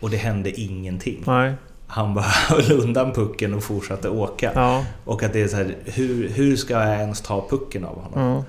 [0.00, 1.22] Och det hände ingenting.
[1.26, 1.54] nej,
[1.86, 4.52] Han bara höll undan pucken och fortsatte åka.
[4.54, 8.00] ja, Och att det är så här, hur, hur ska jag ens ta pucken av
[8.02, 8.44] honom?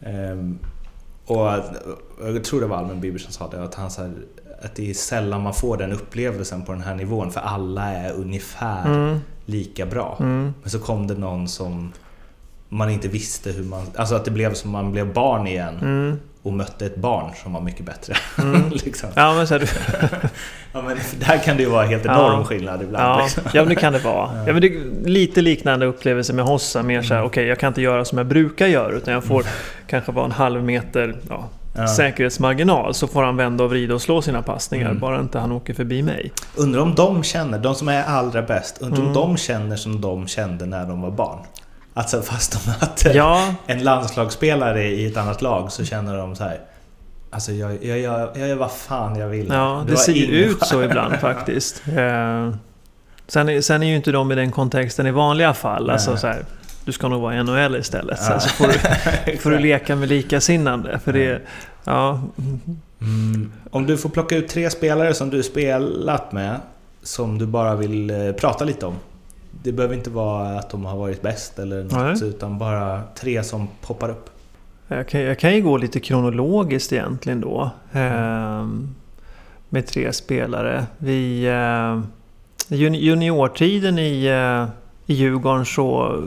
[0.00, 0.58] ja, Ehm,
[1.26, 1.46] och
[2.20, 4.12] jag tror det var Almen Biber som sa det, att, han, så här,
[4.66, 8.12] att det är sällan man får den upplevelsen på den här nivån för alla är
[8.12, 10.16] ungefär mm, lika bra.
[10.20, 11.92] mm, Men så kom det någon som
[12.68, 13.86] man inte visste hur man...
[13.96, 17.52] Alltså att det blev som man blev barn igen mm, och mötte ett barn som
[17.52, 18.14] var mycket bättre.
[18.38, 18.62] Mm.
[18.70, 19.08] liksom.
[19.14, 19.70] ja, men så här,
[20.72, 22.12] ja, men där kan det ju vara helt Ja.
[22.28, 23.04] enorm skillnad ibland.
[23.04, 23.42] Ja, Liksom.
[23.54, 24.30] ja men det kan det vara.
[24.46, 24.68] Ja, men det
[25.10, 26.82] lite liknande upplevelse med Hossa.
[26.82, 27.26] Mer så här, Mm.
[27.26, 29.44] okej jag kan inte göra som jag brukar göra utan jag får
[29.86, 31.88] kanske vara en halv meter ja, Ja.
[31.88, 32.94] säkerhetsmarginal.
[32.94, 34.86] Så får han vända och vrida och slå sina passningar.
[34.88, 35.00] Mm.
[35.00, 36.32] Bara inte han åker förbi mig.
[36.56, 39.08] Undrar om de känner, de som är allra bäst, undrar Mm.
[39.08, 41.38] om de känner som de kände när de var barn?
[41.94, 46.44] Alltså fast de hade Ja, en landslagsspelare i ett annat lag så känner de så
[46.44, 46.60] här.
[47.30, 49.46] Alltså jag, jag, jag, jag gör vad fan jag vill.
[49.48, 51.82] ja Du det har ser ju ut så ibland faktiskt.
[51.88, 52.54] Eh,
[53.28, 55.90] sen, är, sen är ju inte de i den kontexten i vanliga fall.
[55.90, 56.20] Alltså, Nej.
[56.20, 56.44] så här,
[56.86, 58.18] du ska nog vara i NHL istället.
[58.28, 58.40] Ja.
[58.40, 58.66] Så, får,
[59.26, 60.98] du, får du leka med likasinnande.
[60.98, 61.42] För det,
[61.84, 62.20] ja,
[63.00, 63.52] Mm.
[63.70, 66.56] Om du får plocka ut tre spelare som du spelat med
[67.02, 68.94] som du bara vill eh, prata lite om.
[69.62, 72.28] Det behöver inte vara att de har varit bäst eller något, Nej.
[72.28, 74.30] utan bara tre som poppar upp.
[74.88, 77.70] Jag kan, jag kan ju gå lite kronologiskt egentligen då.
[77.92, 78.94] ehm,
[79.68, 80.86] med tre spelare.
[80.98, 82.00] Vi, eh,
[82.76, 84.66] juni- juniortiden i, eh,
[85.06, 86.22] i Djurgården så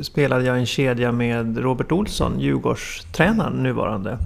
[0.00, 4.18] spelade jag i en kedja med Robert Olsson, Djurgårdstränaren nuvarande.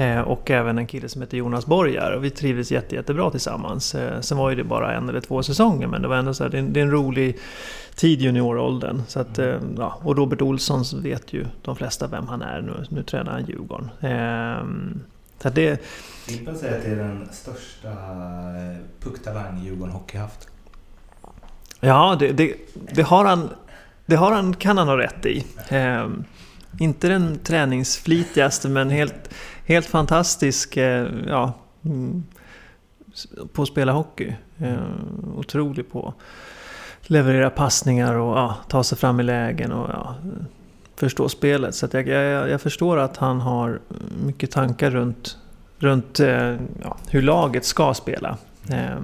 [0.00, 2.12] Eh, och även en kille som heter Jonas Borgar.
[2.12, 3.94] Och vi trivdes jätte, jättebra tillsammans.
[3.94, 6.42] Eh, sen var ju det bara en eller två säsonger men det var ändå så
[6.44, 7.38] här, det, är en, det är en rolig
[7.94, 9.02] tid i junioråldern.
[9.08, 12.84] Så att, eh, ja, och Robert Olsson vet ju de flesta vem han är nu.
[12.88, 13.90] Nu tränar han Djurgården.
[14.00, 14.64] Eh,
[15.42, 15.80] så att det,
[16.26, 17.88] Fimpen säger att det är den största
[19.00, 20.48] pucktalang Djurgården Hockey haft.
[21.80, 22.54] ja, det, det,
[22.92, 23.48] det, har han,
[24.10, 25.44] det har han, kan han ha rätt i.
[25.68, 26.08] Eh,
[26.78, 29.34] inte den träningsflitigaste men helt,
[29.66, 31.52] helt fantastisk eh, ja,
[31.84, 32.24] mm,
[33.52, 34.32] på att spela hockey.
[34.58, 34.76] Eh,
[35.36, 36.14] otrolig på
[37.00, 40.14] att leverera passningar och ja, ta sig fram i lägen och ja,
[40.96, 41.74] förstå spelet.
[41.74, 43.80] Så att jag, jag, jag förstår att han har
[44.26, 45.36] mycket tankar runt,
[45.78, 48.36] runt eh, ja, hur laget ska spela.
[48.70, 48.98] Eh,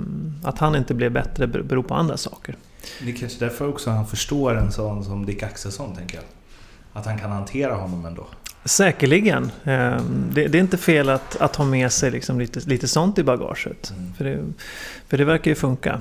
[0.45, 2.57] att han inte blev bättre beror på andra saker.
[3.05, 6.24] Det är kanske därför också han förstår en sån som Dick Axelsson, tänker jag.
[6.93, 8.26] Att han kan hantera honom ändå.
[8.64, 9.45] Säkerligen.
[9.64, 10.01] Eh,
[10.32, 13.91] Det, är inte fel att, att ha med sig liksom lite, lite sånt i bagaget.
[13.97, 14.12] Mm.
[14.14, 14.45] För, det,
[15.09, 16.01] för det verkar ju funka.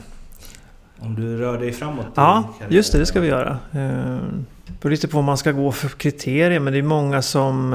[1.00, 3.00] Om du rör dig framåt Ja, just det.
[3.00, 3.60] Det ska vi göra.
[3.72, 4.18] Eh,
[4.66, 6.60] Det beror lite på vad man ska gå för kriterier.
[6.60, 7.74] Men det är många som...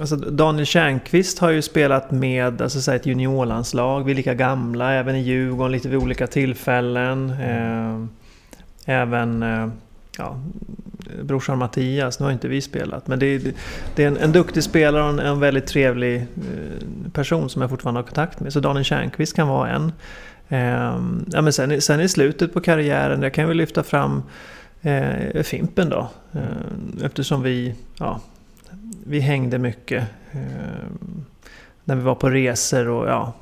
[0.00, 4.04] Alltså Daniel Tjärnqvist har ju spelat med alltså, så här, ett juniorlandslag.
[4.04, 7.30] Vi är lika gamla, även i Djurgården, lite vid olika tillfällen.
[7.30, 8.04] Eh,
[8.86, 9.68] Även eh,
[10.18, 10.36] ja,
[11.22, 13.06] brorsan Mattias, nu har inte vi spelat.
[13.08, 13.40] Men det är,
[13.96, 17.70] det är en, en duktig spelare och en, en väldigt trevlig eh, person som jag
[17.70, 18.52] fortfarande har kontakt med.
[18.52, 19.92] Så Daniel Tjärnqvist kan vara en.
[20.48, 24.22] Ehm, ja, men sen, i- sen i slutet på karriären, jag kan väl lyfta fram
[24.82, 26.08] eh, Fimpen då.
[26.32, 28.20] Eh, eftersom vi, ja,
[29.06, 30.04] vi hängde mycket.
[30.32, 30.40] Eh,
[31.84, 33.32] när vi var på resor och ja,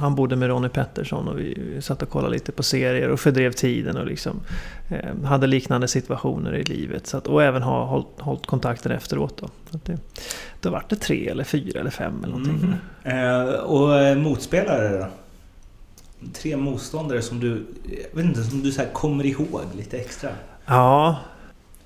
[0.00, 3.52] han bodde med Ronnie Pettersson och vi satt och kollade lite på serier och fördrev
[3.52, 4.40] tiden och liksom
[4.88, 7.06] eh, hade liknande situationer i livet.
[7.06, 9.48] Så att, och även ha hållit, hållit kontakten efteråt då.
[9.70, 9.98] Så det,
[10.60, 12.74] då vart det tre eller fyra eller fem eller någonting.
[13.04, 13.48] Mm.
[13.48, 15.06] Eh, och eh, motspelare då?
[16.32, 20.30] Tre motståndare som du, jag vet inte, som du så kommer ihåg lite extra.
[20.66, 21.18] Ja,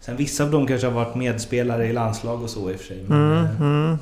[0.08, 2.86] Sen vissa av dem kanske har varit medspelare i landslag och så i och för
[2.86, 3.04] sig.
[3.06, 3.98] Men, Mm, eh, mm.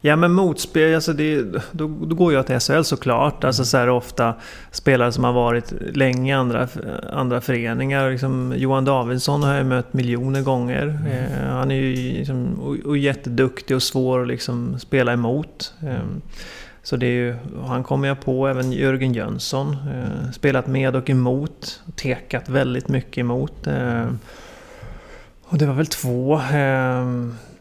[0.00, 3.44] Ja men motspel, alltså det, då, då går jag till SHL såklart.
[3.44, 4.34] Alltså så här ofta
[4.70, 6.68] spelare som har varit länge i andra,
[7.12, 8.10] andra föreningar.
[8.10, 10.98] Liksom Johan Davidsson har jag mött miljoner gånger.
[11.10, 15.74] Eh, han är ju liksom, och, och jätteduktig och svår att liksom spela emot.
[15.82, 16.04] Eh,
[16.82, 17.34] så det är ju,
[17.66, 19.70] han kommer jag på, även Jörgen Jönsson.
[19.70, 21.80] Eh, spelat med och emot.
[21.96, 23.68] Tekat väldigt mycket emot.
[25.50, 26.34] Och det var väl två.
[26.34, 27.04] Eh,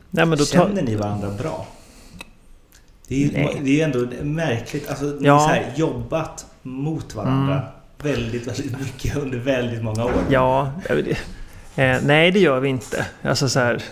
[0.09, 1.67] nej, men då Känner ni varandra bra?
[3.07, 3.61] Det är, Nej.
[3.63, 4.89] det är ändå märkligt.
[4.89, 5.33] Alltså, ni Ja.
[5.33, 7.61] har här, jobbat mot varandra
[8.03, 10.11] väldigt, väldigt mycket under väldigt många år.
[10.29, 10.71] Ja,
[11.75, 13.05] eh, nej det gör vi inte.
[13.21, 13.83] Alltså så här,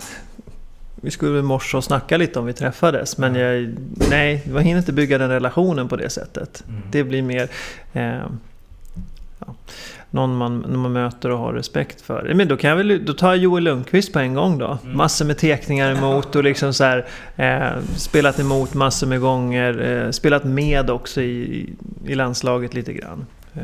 [0.94, 3.18] vi skulle väl morse och snacka lite om vi träffades.
[3.18, 3.74] Men jag,
[4.10, 6.64] nej, jag hinner inte bygga den relationen på det sättet.
[6.68, 6.82] Mm.
[6.90, 7.48] Det blir mer
[7.92, 8.22] eh,
[9.38, 9.54] ja,
[10.10, 12.32] någon man, man möter och har respekt för.
[12.34, 14.78] Men då, kan jag väl, då tar jag Joel Lundqvist på en gång då.
[14.82, 14.96] Mm.
[14.96, 17.06] Massor med teckningar emot och liksom så här,
[17.36, 20.04] eh, spelat emot massor med gånger.
[20.04, 21.68] Eh, spelat med också i,
[22.06, 23.26] i landslaget lite grann.
[23.54, 23.62] Eh,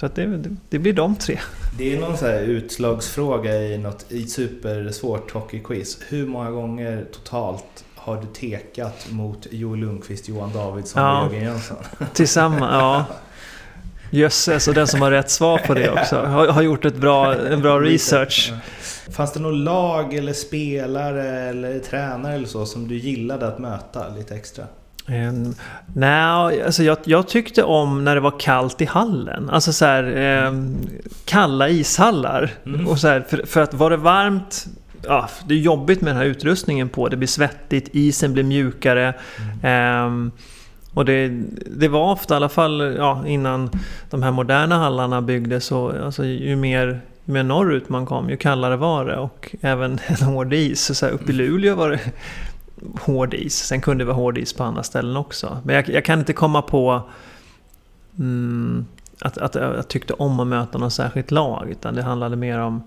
[0.00, 1.38] så att det, det, blir de tre.
[1.78, 5.98] Det är någon så här utslagsfråga i något i supersvårt hockeyquiz.
[6.08, 11.26] Hur många gånger totalt har du tekat mot Joel Lundqvist, Johan Davidsson Ja.
[11.26, 11.76] och Jörgen Jönsson?
[12.12, 13.06] Tillsammans, ja.
[14.14, 16.16] Jösses, och den som har rätt svar på det också.
[16.26, 18.52] Har, har gjort ett bra, en bra research.
[19.10, 24.08] Fanns det något lag eller spelare eller tränare eller så som du gillade att möta
[24.08, 24.64] lite extra?
[25.08, 25.54] Um,
[25.94, 29.50] Nej, alltså jag, jag tyckte om när det var kallt i hallen.
[29.50, 30.76] Alltså så här, ehm,
[31.24, 32.50] kalla ishallar.
[32.66, 32.88] Mm.
[32.88, 34.66] Och så här, för, för att var det varmt,
[35.02, 37.08] ja, det är jobbigt med den här utrustningen på.
[37.08, 39.14] Det blir svettigt, isen blir mjukare.
[39.62, 40.32] Ehm,
[40.94, 41.28] och det,
[41.66, 43.70] det var ofta i alla fall ja, innan
[44.10, 45.64] de här moderna hallarna byggdes.
[45.64, 49.16] Så, alltså, ju, mer, ju mer norrut man kom, ju kallare var det.
[49.16, 50.84] Och även en hård is.
[50.84, 52.00] Så, så här, uppe i Luleå var det
[53.00, 53.54] hård is.
[53.54, 55.58] Sen kunde det vara hård is på andra ställen också.
[55.64, 57.02] Men jag, jag kan inte komma på
[58.18, 58.86] mm,
[59.20, 61.68] att, att jag tyckte om att möta något särskilt lag.
[61.70, 62.82] Utan det handlade mer om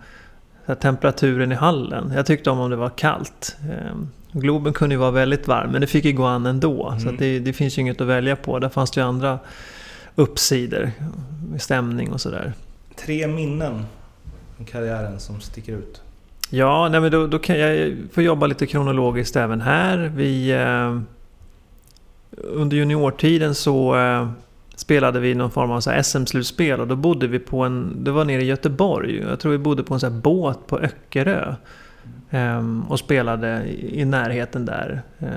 [0.66, 2.12] här, temperaturen i hallen.
[2.16, 3.58] Jag tyckte om om det var kallt.
[3.62, 6.93] Ehm, Globen kunde ju vara väldigt varm, men det fick ju gå an ändå.
[6.97, 7.13] Så Mm.
[7.13, 8.59] att det, det finns ju inget att välja på.
[8.59, 9.39] Där fanns det ju andra
[10.15, 10.91] uppsidor.
[11.59, 12.53] Stämning och sådär.
[12.95, 13.86] Tre minnen
[14.55, 16.01] från karriären som sticker ut.
[16.49, 20.11] Ja, nej men då, då kan jag få jobba lite kronologiskt även här.
[20.15, 20.99] Vi, eh,
[22.43, 24.30] under juniortiden så eh,
[24.75, 28.25] spelade vi någon form av så SM-slutspel och då bodde vi på en, det var
[28.25, 31.55] nere i Göteborg, jag tror vi bodde på en så här båt på Öckerö.
[32.32, 35.01] Ehm, och spelade i, närheten där.
[35.20, 35.30] Eh,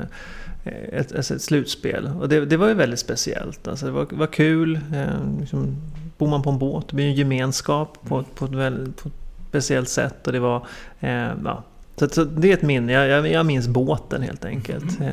[0.93, 2.11] ett, ett, ett slutspel.
[2.21, 3.68] Och det, det var ju väldigt speciellt.
[3.68, 4.81] Alltså det var, var kul.
[4.95, 5.77] Eh, liksom,
[6.18, 9.14] bor man på en båt, det blir en gemenskap på, på, ett väldigt, på ett
[9.49, 10.27] speciellt sätt.
[10.27, 10.66] Och det var,
[11.01, 11.62] eh, ja.
[11.97, 12.93] så, så det är ett minne.
[12.93, 15.01] Jag, jag, jag minns båten helt enkelt.
[15.01, 15.09] Eh,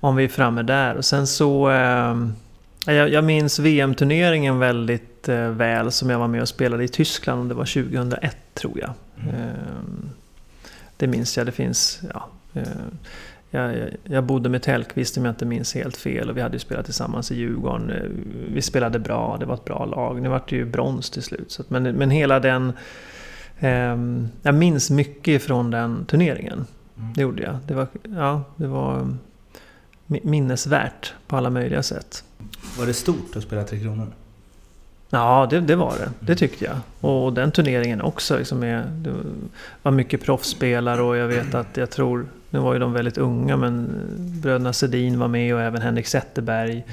[0.00, 0.94] om vi är framme där.
[0.94, 1.70] Och sen så...
[2.86, 7.48] Jag, jag minns VM-turneringen väldigt eh, väl som jag var med och spelade i Tyskland.
[7.48, 8.90] Det var 2001 tror jag.
[9.28, 9.50] Eh,
[11.00, 11.46] det minns jag.
[11.46, 12.00] Det finns...
[12.14, 12.62] Ja, eh,
[13.50, 16.58] jag, jag, bodde med Tellqvist om jag inte minns helt fel och vi hade ju
[16.58, 17.90] spelat tillsammans i Djurgården.
[17.90, 18.02] Eh,
[18.54, 20.22] Vi spelade bra, det var ett bra lag.
[20.22, 21.50] Nu vart det ju brons till slut.
[21.50, 22.72] Så att, men, men hela den...
[23.58, 26.66] ehm, jag minns mycket från den turneringen.
[26.98, 27.12] Mm.
[27.12, 27.58] Det gjorde jag.
[27.66, 29.16] Det var, ja, det var
[30.06, 32.24] mi- minnesvärt på alla möjliga sätt.
[32.78, 34.06] Var det stort att spela Tre Kronor?
[35.10, 36.10] Ja, det, det var det.
[36.20, 36.76] Det tyckte jag.
[37.10, 38.38] Och den turneringen också.
[38.38, 39.12] Liksom är, det
[39.82, 42.26] var mycket proffsspelare och jag vet att jag tror...
[42.50, 43.88] Nu var ju de väldigt unga men
[44.42, 46.84] bröderna Sedin var med och även Henrik Zetterberg.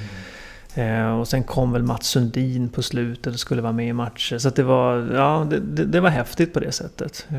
[0.74, 4.38] Eh, och sen kom väl Mats Sundin på slutet och skulle vara med i matcher.
[4.38, 5.10] Så att det var...
[5.14, 7.26] Ja, det, det, det var häftigt på det sättet.
[7.28, 7.36] Eh,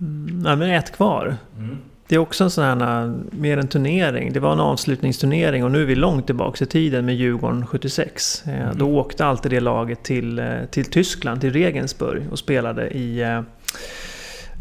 [0.00, 1.36] mm, nej, men ett kvar.
[1.58, 1.78] Mm.
[2.08, 4.32] Det är också en sån här, mer en turnering.
[4.32, 8.42] Det var en avslutningsturnering och nu är vi långt tillbaka i tiden med Djurgården 76.
[8.46, 8.78] Eh, Mm.
[8.78, 13.40] Då åkte alltid det laget till, eh, till Tyskland, till Regensburg och spelade i eh,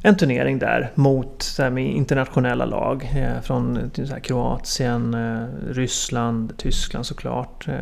[0.03, 3.09] en turnering där mot så här, med internationella lag.
[3.15, 7.67] eh, Från här, Kroatien, eh, Ryssland, Tyskland såklart.
[7.67, 7.75] Eh,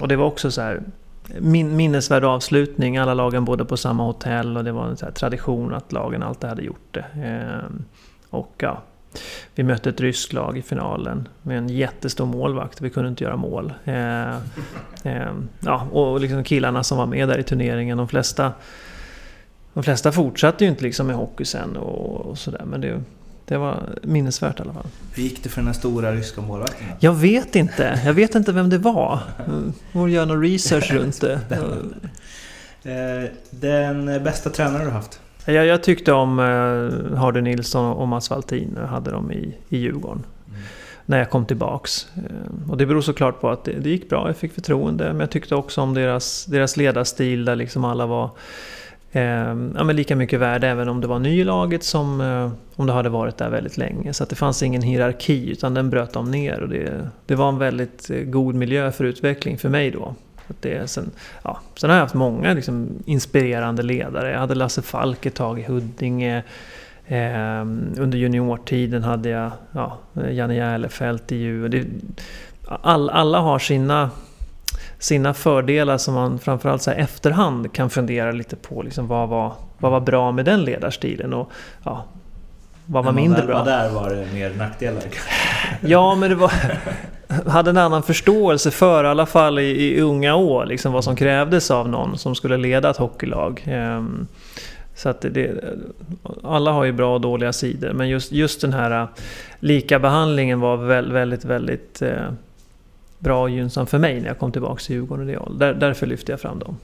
[0.00, 0.82] Och det var också så här
[1.40, 2.96] min, minnesvärd avslutning.
[2.98, 6.22] Alla lagen bodde på samma hotell och det var en så här tradition att lagen
[6.22, 7.04] alltid hade gjort det.
[8.30, 8.82] Och ja,
[9.54, 12.80] vi mötte ett ryskt lag i finalen med en jättestor målvakt.
[12.80, 13.72] Vi kunde inte göra mål.
[13.84, 14.30] Eh,
[15.04, 18.52] eh, ja, och liksom killarna som var med där i turneringen, de flesta,
[19.74, 22.62] de flesta fortsatte ju inte liksom med hockey sen och, och sådär.
[22.64, 23.02] Men det,
[23.44, 24.86] det var minnesvärt i alla fall.
[25.14, 26.86] Hur gick det för den här stora ryska målvakten?
[27.00, 28.00] Jag vet inte.
[28.04, 29.18] Jag vet inte vem det var.
[29.92, 31.40] Får göra någon research runt det.
[32.82, 35.20] Eh, Den bästa tränare du haft?
[35.50, 38.76] Jag, jag tyckte om eh, Hardy Nilsson och Mats Valtin.
[38.80, 40.22] Jag hade dem i, i Djurgården.
[40.48, 40.60] Mm.
[41.06, 42.06] När jag kom tillbaks.
[42.16, 44.26] Eh, Och det beror såklart på att det, det gick bra.
[44.26, 45.04] Jag fick förtroende.
[45.04, 48.30] Men jag tyckte också om deras, deras ledarstil där liksom alla var
[49.12, 52.50] eh, ja, men lika mycket värde även om det var ny i laget som eh,
[52.76, 54.12] om det hade varit där väldigt länge.
[54.12, 56.60] Så att det fanns ingen hierarki utan den bröt de ner.
[56.60, 60.14] Och det, det var en väldigt eh, god miljö för utveckling för mig då.
[60.60, 61.10] Det, sen,
[61.42, 64.30] ja, sen har jag haft många liksom, inspirerande ledare.
[64.30, 66.42] Jag hade Lasse Falk ett tag i Huddinge.
[67.06, 67.60] Eh,
[67.98, 69.98] under juniortiden hade jag ja,
[70.30, 72.14] Janne Järlefelt i Djurgården.
[72.68, 74.10] All, alla har sina,
[74.98, 78.82] sina fördelar som man framförallt så här efterhand kan fundera lite på.
[78.82, 81.32] Liksom vad, var, vad var bra med den ledarstilen?
[81.32, 81.50] Och,
[81.84, 82.04] ja,
[82.90, 83.64] vad var mindre bra?
[83.64, 85.02] Där var det mer nackdelar
[85.80, 86.52] Ja, men det var...
[87.46, 91.16] hade en annan förståelse för, i alla fall i, i unga år, liksom vad som
[91.16, 93.64] krävdes av någon som skulle leda ett hockeylag.
[93.68, 94.26] Um,
[94.94, 95.64] så att det,
[96.42, 99.08] alla har ju bra och dåliga sidor, men just, just den här
[99.60, 102.32] lika behandlingen var väldigt, väldigt, väldigt eh,
[103.18, 105.58] bra och gynnsam för mig när jag kom tillbaka till Djurgården Real.
[105.58, 106.76] Där, därför lyfte jag fram dem.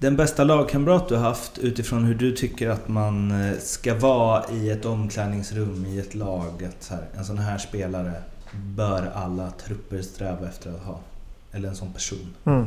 [0.00, 4.70] Den bästa lagkamrat du haft utifrån hur du tycker att man eh, ska vara i
[4.70, 6.64] ett omklädningsrum, i ett lag.
[6.68, 8.12] Att här, en sån här spelare
[8.52, 11.00] bör alla trupper sträva efter att ha.
[11.52, 12.34] Eller en sån person.
[12.44, 12.66] Mm.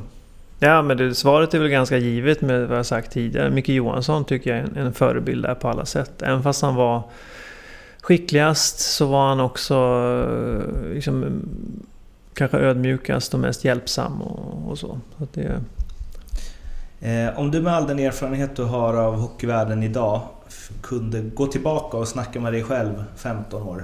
[0.60, 3.50] Ja, men det, svaret är väl ganska givet med vad jag sagt tidigare.
[3.50, 6.22] Micke Johansson tycker jag är en, en förebild där på alla sätt.
[6.22, 7.04] Även fast han var
[8.02, 11.42] skickligast så var han också eh, liksom,
[12.34, 15.00] kanske ödmjukast och mest hjälpsam och, och så.
[15.18, 15.62] så det
[17.04, 20.22] eh, om du med all den erfarenhet du har av hockeyvärlden idag
[20.82, 23.84] kunde gå tillbaka och snacka med dig själv 15 år.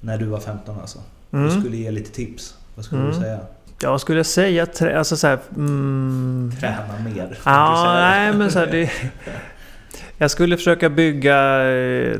[0.00, 0.98] När du var 15 alltså.
[1.32, 1.46] Mm.
[1.46, 2.56] Och skulle ge lite tips.
[2.74, 3.14] Vad skulle mm.
[3.14, 3.40] du säga?
[3.80, 7.38] Jag skulle säga trä, alltså så här, mm, Träna mer.
[7.44, 8.90] Ja, nej men så här, det,
[10.18, 12.18] Jag skulle försöka bygga eh,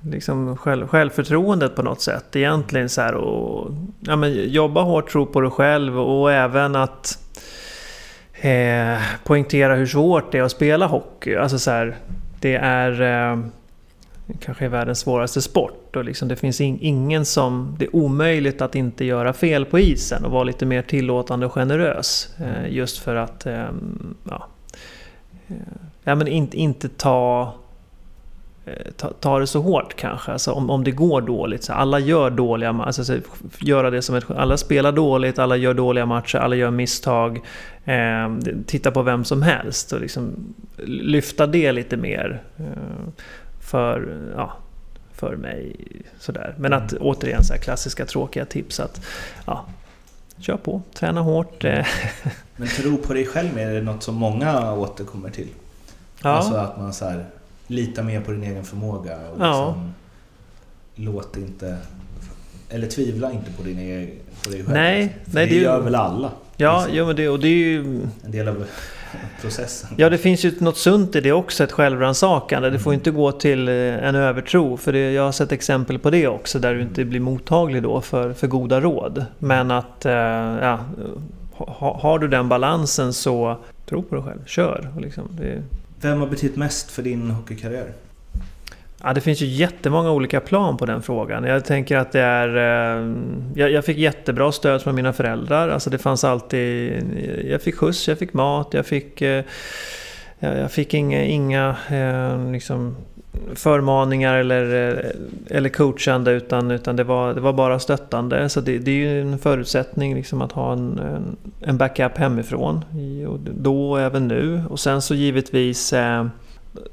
[0.00, 2.36] liksom själv, självförtroendet på något sätt.
[2.36, 7.18] Egentligen så här och ja, men jobba hårt, tro på dig själv och även att
[8.42, 11.36] eh, poängtera hur svårt det är att spela hockey.
[11.36, 11.96] Alltså så här,
[12.40, 13.38] det är eh,
[14.40, 15.96] kanske är världens svåraste sport.
[15.96, 17.76] Och liksom det finns in, ingen som...
[17.78, 21.52] Det är omöjligt att inte göra fel på isen och vara lite mer tillåtande och
[21.52, 22.34] generös.
[22.40, 23.46] Eh, just för att...
[23.46, 23.66] Eh,
[24.28, 24.46] ja,
[25.48, 25.56] eh,
[26.04, 27.54] ja, men inte, inte ta,
[28.96, 30.32] ta, ta det så hårt kanske.
[30.32, 31.64] Alltså om, om det går dåligt.
[31.64, 33.18] Så alla gör dåliga alltså,
[33.58, 37.40] göra det som ett, Alla spelar dåligt, alla gör dåliga matcher, alla gör misstag.
[37.84, 38.36] Eh,
[38.66, 40.54] titta på vem som helst och liksom
[40.86, 42.42] lyfta det lite mer.
[42.56, 42.64] Eh,
[43.60, 44.52] för, ja,
[45.12, 45.76] för mig.
[46.18, 46.54] Sådär.
[46.58, 47.02] Men att mm.
[47.02, 49.06] återigen så klassiska tråkiga tips att
[49.46, 49.64] ja,
[50.38, 51.64] kör på, träna hårt.
[51.64, 51.86] Eh.
[52.56, 55.48] Men tro på dig själv är det något som många återkommer till?
[56.22, 56.30] Ja.
[56.30, 57.26] Alltså att man så här,
[57.72, 59.76] litar mer på din egen förmåga och liksom, ja.
[60.94, 61.78] låt inte...
[62.68, 64.10] Eller tvivla inte på, din egen,
[64.44, 64.74] på dig själv.
[64.74, 66.30] Nej, För nej det, det gör väl alla?
[66.56, 66.96] Ja, liksom.
[66.96, 68.00] jo, men det, och det är ju...
[68.24, 68.64] En del av
[69.40, 69.90] processen.
[69.96, 72.70] Ja, det finns ju något sunt i det också, ett självrannsakande.
[72.70, 74.76] Det får inte gå till eh, en övertro.
[74.76, 78.00] För det, jag har sett exempel på det också, där du inte blir mottaglig då
[78.00, 79.24] för, för goda råd.
[79.38, 80.78] Men att, eh, ja,
[81.56, 83.56] ha, har du den balansen så
[83.86, 84.88] tro på dig själv, kör.
[85.00, 85.62] Liksom, det...
[86.02, 87.92] Vem har betytt mest för din hockeykarriär?
[89.02, 91.44] Ja, det finns ju jättemånga olika plan på den frågan.
[91.44, 92.56] Jag tänker att det är...
[92.56, 93.14] Eh,
[93.54, 95.68] jag, fick jättebra stöd från mina föräldrar.
[95.68, 97.02] Alltså det fanns alltid...
[97.50, 99.22] Jag fick skjuts, jag fick mat, jag fick...
[99.22, 99.44] Eh,
[100.38, 101.76] jag fick inga, inga
[102.52, 102.96] liksom,
[103.54, 105.12] förmaningar eller,
[105.50, 108.48] eller coachande utan, utan det, var, det var bara stöttande.
[108.48, 111.00] Så det, det är ju en förutsättning liksom att ha en,
[111.60, 112.84] en, backup hemifrån.
[113.50, 114.62] då och även nu.
[114.70, 115.94] Och sen så givetvis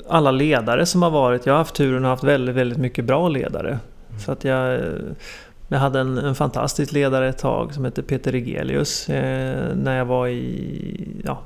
[0.07, 1.45] alla ledare som har varit.
[1.45, 3.69] Jag har haft turen ha haft väldigt, väldigt mycket bra ledare.
[3.69, 4.19] Mm.
[4.19, 4.79] Så att jag,
[5.67, 10.05] jag hade en, en fantastisk ledare ett tag som hette Peter Regelius eh, när jag
[10.05, 11.41] var i, ja,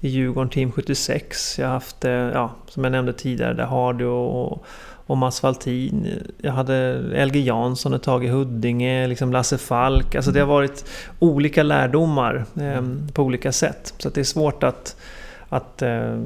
[0.00, 1.58] i Djurgården Team 76.
[1.58, 4.64] Jag har haft, eh, ja, som jag nämnde tidigare, där Hardy och,
[5.06, 6.22] och Mats Valtin.
[6.38, 10.14] Jag hade LG Jansson ett tag i Huddinge, liksom Lasse Falk.
[10.14, 10.84] Alltså det har varit
[11.18, 12.82] olika lärdomar eh,
[13.12, 13.94] på olika sätt.
[13.98, 14.96] Så det är svårt att,
[15.48, 16.20] att eh,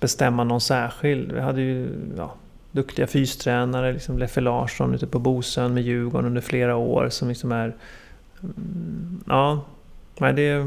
[0.00, 1.32] bestämma någon särskild.
[1.32, 2.34] Vi hade ju ja,
[2.72, 7.52] duktiga fystränare, liksom Leffe Larsson ute på Bosön med Djurgården under flera år som liksom
[7.52, 7.74] är...
[8.42, 9.60] Mm, ja,
[10.18, 10.66] nej det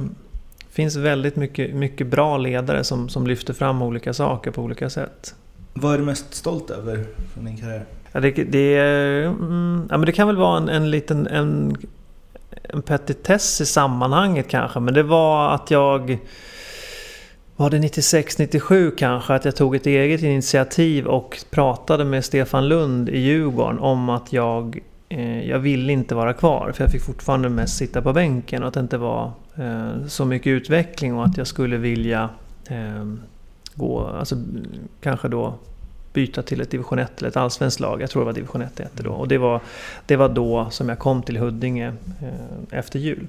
[0.71, 5.35] finns väldigt mycket, mycket bra ledare som, som lyfter fram olika saker på olika sätt.
[5.73, 7.85] Vad är du mest stolt över från din karriär?
[8.11, 11.77] Ja, det, det, mm, ja, men det kan väl vara en, en liten en,
[12.63, 16.19] en petitess i sammanhanget kanske, men det var att jag
[17.59, 23.09] var det 96-97 kanske, att jag tog ett eget initiativ och pratade med Stefan Lund
[23.09, 26.71] i Djurgården om att jag, eh, jag ville inte vara kvar.
[26.75, 29.31] För jag fick fortfarande mest sitta på bänken och att det inte var
[30.07, 32.29] så mycket utveckling och att jag skulle vilja
[32.67, 33.05] eh,
[33.75, 34.35] gå, alltså
[35.01, 35.53] kanske då
[36.13, 38.01] byta till ett division 1 eller ett allsvenskt lag.
[38.01, 39.11] Jag tror det var division 1 det hette då.
[39.11, 39.61] Och det var,
[40.05, 41.87] det var då som jag kom till Huddinge
[42.21, 43.27] eh, efter jul.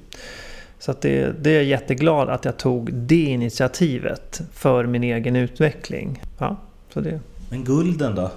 [0.79, 6.23] Så det, det är jag jätteglad att jag tog det initiativet för min egen utveckling.
[6.39, 6.57] Ja,
[6.93, 7.21] så det.
[7.51, 8.31] Men gulden då?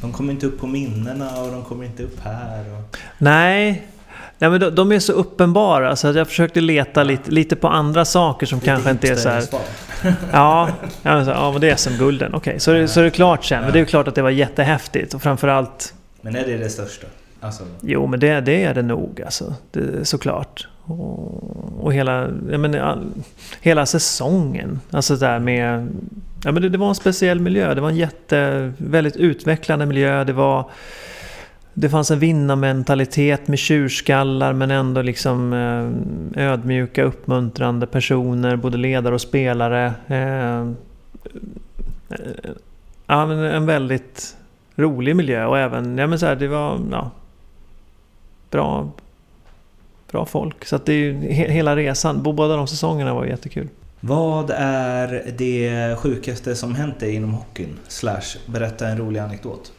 [0.00, 2.64] De kommer inte upp på minnena och de kommer inte upp här.
[2.78, 2.96] Och...
[3.18, 3.86] Nej,
[4.40, 7.68] Nej men de, de är så uppenbara så att jag försökte leta lite, lite på
[7.68, 9.44] andra saker som kanske inte är så här...
[10.32, 10.68] Ja,
[11.02, 12.34] ja, så, ja men det är SM-gulden.
[12.34, 13.62] Okej, så, är det- så är det klart sen.
[13.62, 15.14] Men det är ju klart att det var jättehäftigt.
[15.14, 15.94] Och framförallt...
[16.20, 17.06] Men är det det största?
[17.40, 19.54] Alltså, Jo, men det, det är det nog alltså.
[19.70, 20.68] Det, såklart.
[20.84, 23.06] Och, och hela, jag menar, all,
[23.60, 24.80] hela säsongen.
[24.90, 25.88] Alltså där med...
[26.44, 27.74] Ja, men det, det var en speciell miljö.
[27.74, 30.24] Det var en jätte, väldigt utvecklande miljö.
[30.24, 30.70] Det var...
[31.74, 39.14] Det fanns en vinnarmentalitet med tjurskallar men ändå liksom eh, ödmjuka, uppmuntrande personer, både ledare
[39.14, 39.92] och spelare.
[40.06, 40.60] Eh,
[42.10, 42.50] eh,
[43.06, 44.36] ja, men en väldigt
[44.76, 47.10] rolig miljö och även, ja men så här, det var, ja,
[48.50, 48.90] bra,
[50.10, 50.64] bra folk.
[50.64, 53.68] Så att det är ju he- hela resan, båda de säsongerna var jättekul.
[54.00, 57.78] vad är det sjukaste som hänt dig inom hockeyn?
[57.88, 59.72] Slash, berätta en rolig anekdot.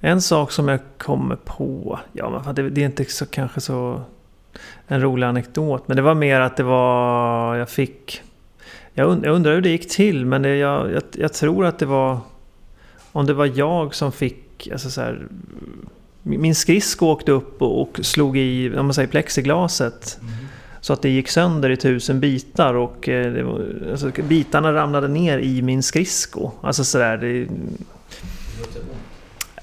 [0.00, 4.00] En sak som jag kommer på, ja men det, det är inte så kanske så
[4.86, 8.22] en rolig anekdot, men det var mer att det var, jag fick,
[8.94, 11.78] jag, und, jag undrar hur det gick till, men det, jag, jag, jag tror att
[11.78, 12.18] det var,
[13.12, 15.26] om det var jag som fick, alltså så här,
[16.22, 20.18] min skridsko åkte upp och, och slog i, om man säger plexiglaset.
[20.80, 25.38] Så att det gick sönder i tusen bitar och eh, var, alltså, bitarna ramlade ner
[25.38, 26.50] i min skridsko.
[26.60, 27.48] Alltså sådär, det,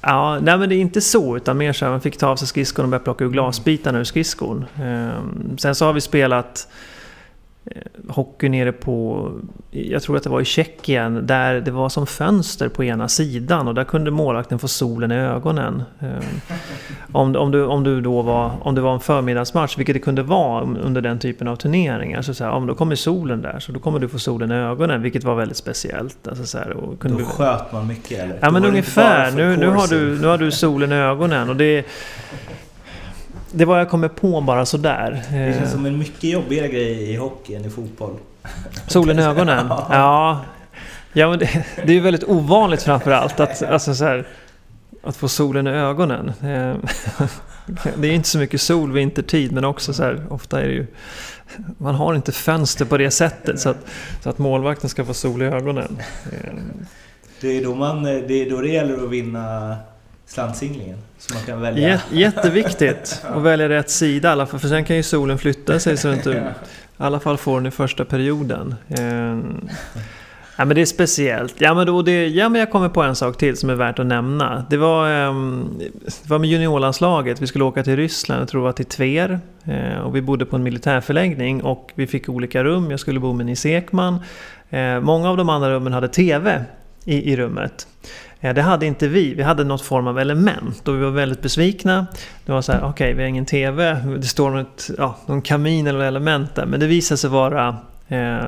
[0.02, 2.36] Ja, nej men det är inte så utan mer så här, man fick ta av
[2.36, 4.66] sig skridskon och börja plocka ur glasbitarna ur skridskon.
[4.82, 6.68] Ehm, sen så har vi spelat
[8.09, 9.30] hockey nere på,
[9.72, 13.68] jag tror att det var i Tjeckien, där det var som fönster på ena sidan
[13.68, 15.84] och där kunde målvakten få solen i ögonen.
[15.99, 16.24] Ehm,
[17.12, 20.24] om, om, du, om, du då var, om det var en förmiddagsmatch, vilket det kunde
[20.24, 23.72] vara under den typen av turneringar, så, så här, om då kommer solen där, så
[23.72, 26.28] då kommer du få solen i ögonen, vilket var väldigt speciellt.
[26.28, 28.39] Alltså, så här, och kunde Då sköt man mycket eller?
[28.41, 29.32] Ja men ungefär.
[29.32, 31.86] Nu, nu, har du, nu har du solen i ögonen och det...
[33.54, 35.24] Det var jag kommer på bara sådär.
[35.32, 38.14] Det Eh, känns som en mycket jobbigare grej i hockey än i fotboll.
[38.88, 39.68] Solen i ögonen?
[39.89, 40.39] Ja.
[41.14, 44.28] Ja men det, det är ju väldigt ovanligt framförallt att, alltså så här,
[45.04, 46.30] att få solen i ögonen.
[46.43, 46.76] Eh,
[47.97, 50.88] Det är inte så mycket sol vintertid men också så här, ofta är det ju...
[51.78, 53.78] Man har inte fönster på det sättet så att,
[54.24, 55.97] så att målvakten ska få sol i ögonen.
[56.32, 56.54] Eh,
[57.41, 59.76] Det är då, man, det, är då det gäller att vinna
[60.32, 60.97] slantsinglingen.
[61.17, 61.89] Så man kan välja.
[61.89, 65.79] Jät- jätteviktigt att välja rätt sida i alla fall, för sen kan ju solen flytta
[65.79, 66.39] sig så inte i
[66.97, 68.75] alla fall får den i första perioden.
[68.89, 69.38] Eh,
[70.57, 71.55] Ja men det är speciellt.
[71.57, 73.99] Ja men, då det, ja men jag kommer på en sak till som är värt
[73.99, 74.65] att nämna.
[74.69, 75.65] Det var, ehm,
[76.05, 77.41] det var med juniorlandslaget.
[77.41, 79.39] Vi skulle åka till Ryssland, jag tror det var till Tver.
[79.63, 82.91] Eh, och vi bodde på en militärförläggning och vi fick olika rum.
[82.91, 84.19] Jag skulle bo med Nils Ekman.
[84.69, 86.63] Eh, många av de andra rummen hade TV
[87.05, 87.88] i, i rummet.
[88.42, 89.34] Det hade inte vi.
[89.34, 92.08] Vi hade något form av element och vi var väldigt besvikna.
[92.46, 93.94] Det var så här, okej vi har ingen TV.
[93.94, 96.66] Det står något, ja, någon kamin eller element där.
[96.66, 97.78] Men det visade sig vara
[98.08, 98.39] eh,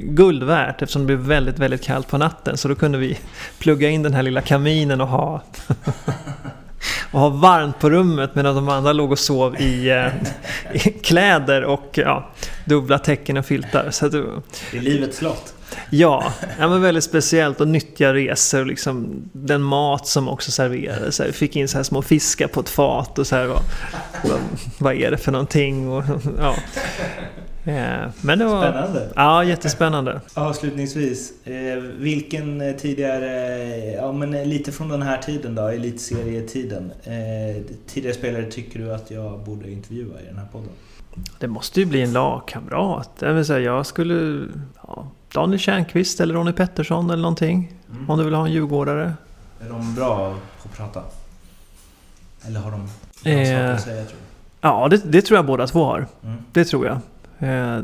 [0.00, 2.56] guld värt eftersom det blev väldigt, väldigt kallt på natten.
[2.56, 3.18] Så då kunde vi
[3.58, 5.42] plugga in den här lilla kaminen och ha,
[7.10, 10.12] och ha varmt på rummet medan de andra låg och sov i, eh,
[10.72, 12.30] i kläder och ja,
[12.64, 13.90] dubbla täcken och filtar.
[13.90, 14.18] Så att det,
[14.72, 15.54] är livets slott.
[15.90, 18.64] Ja, ja men väldigt speciellt och nyttiga resor.
[18.64, 21.20] Liksom, den mat som också serverades.
[21.20, 23.46] Vi fick in så här små fiskar på ett fat och så här.
[23.46, 23.62] Vad,
[24.24, 24.40] vad,
[24.78, 25.88] vad är det för någonting?
[25.88, 26.04] Och,
[26.38, 26.54] ja.
[27.64, 28.70] Men det var...
[28.70, 29.08] Spännande.
[29.16, 30.20] Ja, jättespännande.
[30.34, 33.58] Avslutningsvis, eh, vilken tidigare,
[33.94, 36.92] ja men eh, lite från den här tiden då, elitserietiden.
[37.04, 40.68] Eh, tidigare spelare tycker du att jag borde intervjua i den här podden?
[41.38, 43.10] Det måste ju bli en lagkamrat.
[43.18, 44.46] Jag, vill säga, jag skulle...
[44.86, 47.72] Ja, Daniel Tjärnqvist eller Ronny Pettersson eller någonting.
[48.08, 49.12] Om du vill ha en djurgårdare.
[49.64, 51.02] Är de bra på att prata?
[52.46, 52.80] Eller har de
[53.22, 53.44] bra Eh.
[53.46, 54.18] saker att säga tror
[54.60, 56.06] Ja, det, det tror jag båda två har.
[56.22, 56.28] du?
[56.28, 56.42] Mm.
[56.52, 56.98] Det tror jag.
[57.40, 57.78] Eh,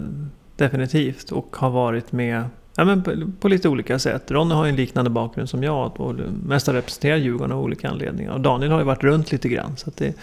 [0.57, 1.32] definitivt.
[1.32, 2.44] Och har varit med
[2.76, 4.30] ja, men på, på lite olika sätt.
[4.30, 6.00] Ronny har ju en liknande bakgrund som jag.
[6.00, 6.14] Och
[6.46, 8.32] mest har representerat Djurgården av olika anledningar.
[8.32, 9.76] Och Daniel har ju varit runt lite grann.
[9.76, 10.14] Så det,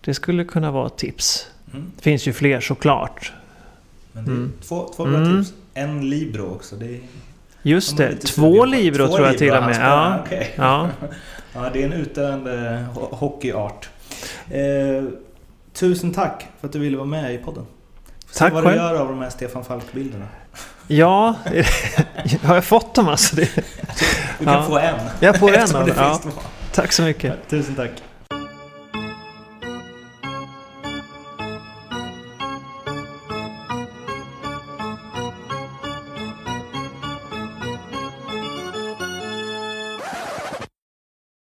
[0.00, 1.46] det skulle kunna vara ett tips.
[1.72, 1.92] Mm.
[1.96, 3.32] Det finns ju fler såklart.
[4.12, 4.52] Men det är Mm.
[4.62, 5.44] två, två bra Mm.
[5.44, 5.54] tips.
[5.74, 6.76] En Libro också.
[6.76, 7.00] Det är,
[7.62, 8.64] Just det, två.
[8.64, 9.76] Libro Två tror jag till och med.
[9.80, 10.54] Ja, okej.
[10.56, 10.88] ja.
[11.54, 13.88] Ja, det är en utdöende ho- hockeyart.
[14.50, 15.04] Eh,
[15.74, 17.64] tusen tack för att du ville vara med i podden.
[18.26, 18.76] Får se Tack vad själv.
[18.76, 20.26] du gör av de här Stefan Falk-bilderna.
[20.86, 21.34] ja
[22.42, 23.36] har jag fått dem alltså?
[23.36, 23.48] Det,
[24.38, 24.62] Du kan Ja.
[24.62, 24.94] få en.
[25.20, 25.94] jag får en av dem.
[25.96, 26.20] Ja,
[26.72, 27.48] tack så mycket.
[27.48, 27.90] Tusen tack.